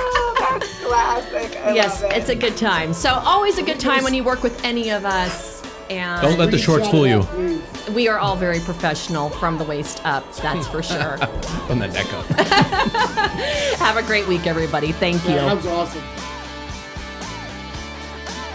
[0.04, 1.60] Oh, that's classic.
[1.64, 2.18] I yes, love it.
[2.18, 2.94] it's a good time.
[2.94, 5.62] So, always a good time when you work with any of us.
[5.90, 7.20] And Don't let the shorts fool you.
[7.20, 7.94] Mm.
[7.94, 10.24] We are all very professional from the waist up.
[10.38, 11.18] That's for sure.
[11.68, 12.26] From the neck up.
[13.78, 14.92] Have a great week, everybody.
[14.94, 15.36] Thank you.
[15.36, 16.02] That was awesome.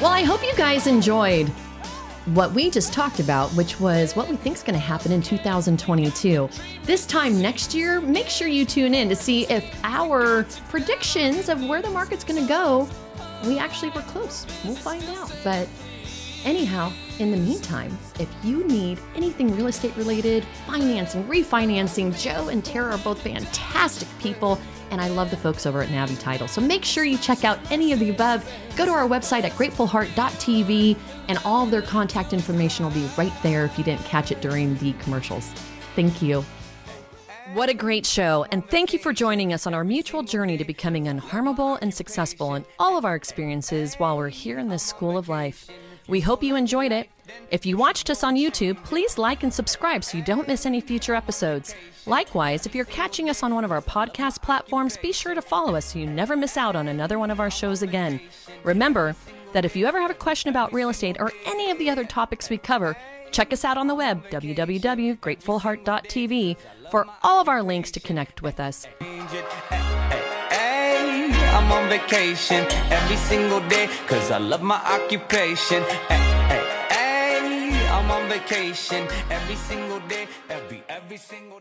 [0.01, 1.51] Well, I hope you guys enjoyed
[2.35, 5.23] what we just talked about, which was what we think is going to happen in
[5.23, 6.49] 2022.
[6.83, 11.63] This time next year, make sure you tune in to see if our predictions of
[11.65, 12.89] where the market's going to go,
[13.45, 14.47] we actually were close.
[14.65, 15.33] We'll find out.
[15.45, 15.69] But
[16.45, 22.65] anyhow, in the meantime, if you need anything real estate related, financing, refinancing, Joe and
[22.65, 24.59] Tara are both fantastic people,
[24.91, 26.49] and I love the folks over at Navi Title.
[26.49, 28.49] So make sure you check out any of the above.
[28.77, 30.97] Go to our website at gratefulheart.tv,
[31.29, 34.41] and all of their contact information will be right there if you didn't catch it
[34.41, 35.47] during the commercials.
[35.95, 36.45] Thank you.
[37.55, 40.65] What a great show, and thank you for joining us on our mutual journey to
[40.65, 45.17] becoming unharmable and successful in all of our experiences while we're here in this school
[45.17, 45.71] of life.
[46.09, 47.09] We hope you enjoyed it.
[47.51, 50.81] If you watched us on YouTube, please like and subscribe so you don't miss any
[50.81, 51.75] future episodes.
[52.07, 55.75] Likewise, if you're catching us on one of our podcast platforms, be sure to follow
[55.75, 58.21] us so you never miss out on another one of our shows again.
[58.65, 59.15] Remember,
[59.57, 62.05] that if you ever have a question about real estate or any of the other
[62.05, 62.95] topics we cover,
[63.31, 66.57] check us out on the web, www.gratefulheart.tv,
[66.91, 68.87] for all of our links to connect with us.
[71.59, 75.83] I'm on vacation every single day cause I love my occupation.
[77.97, 79.09] I'm on vacation.
[79.31, 81.61] Every single day, every every single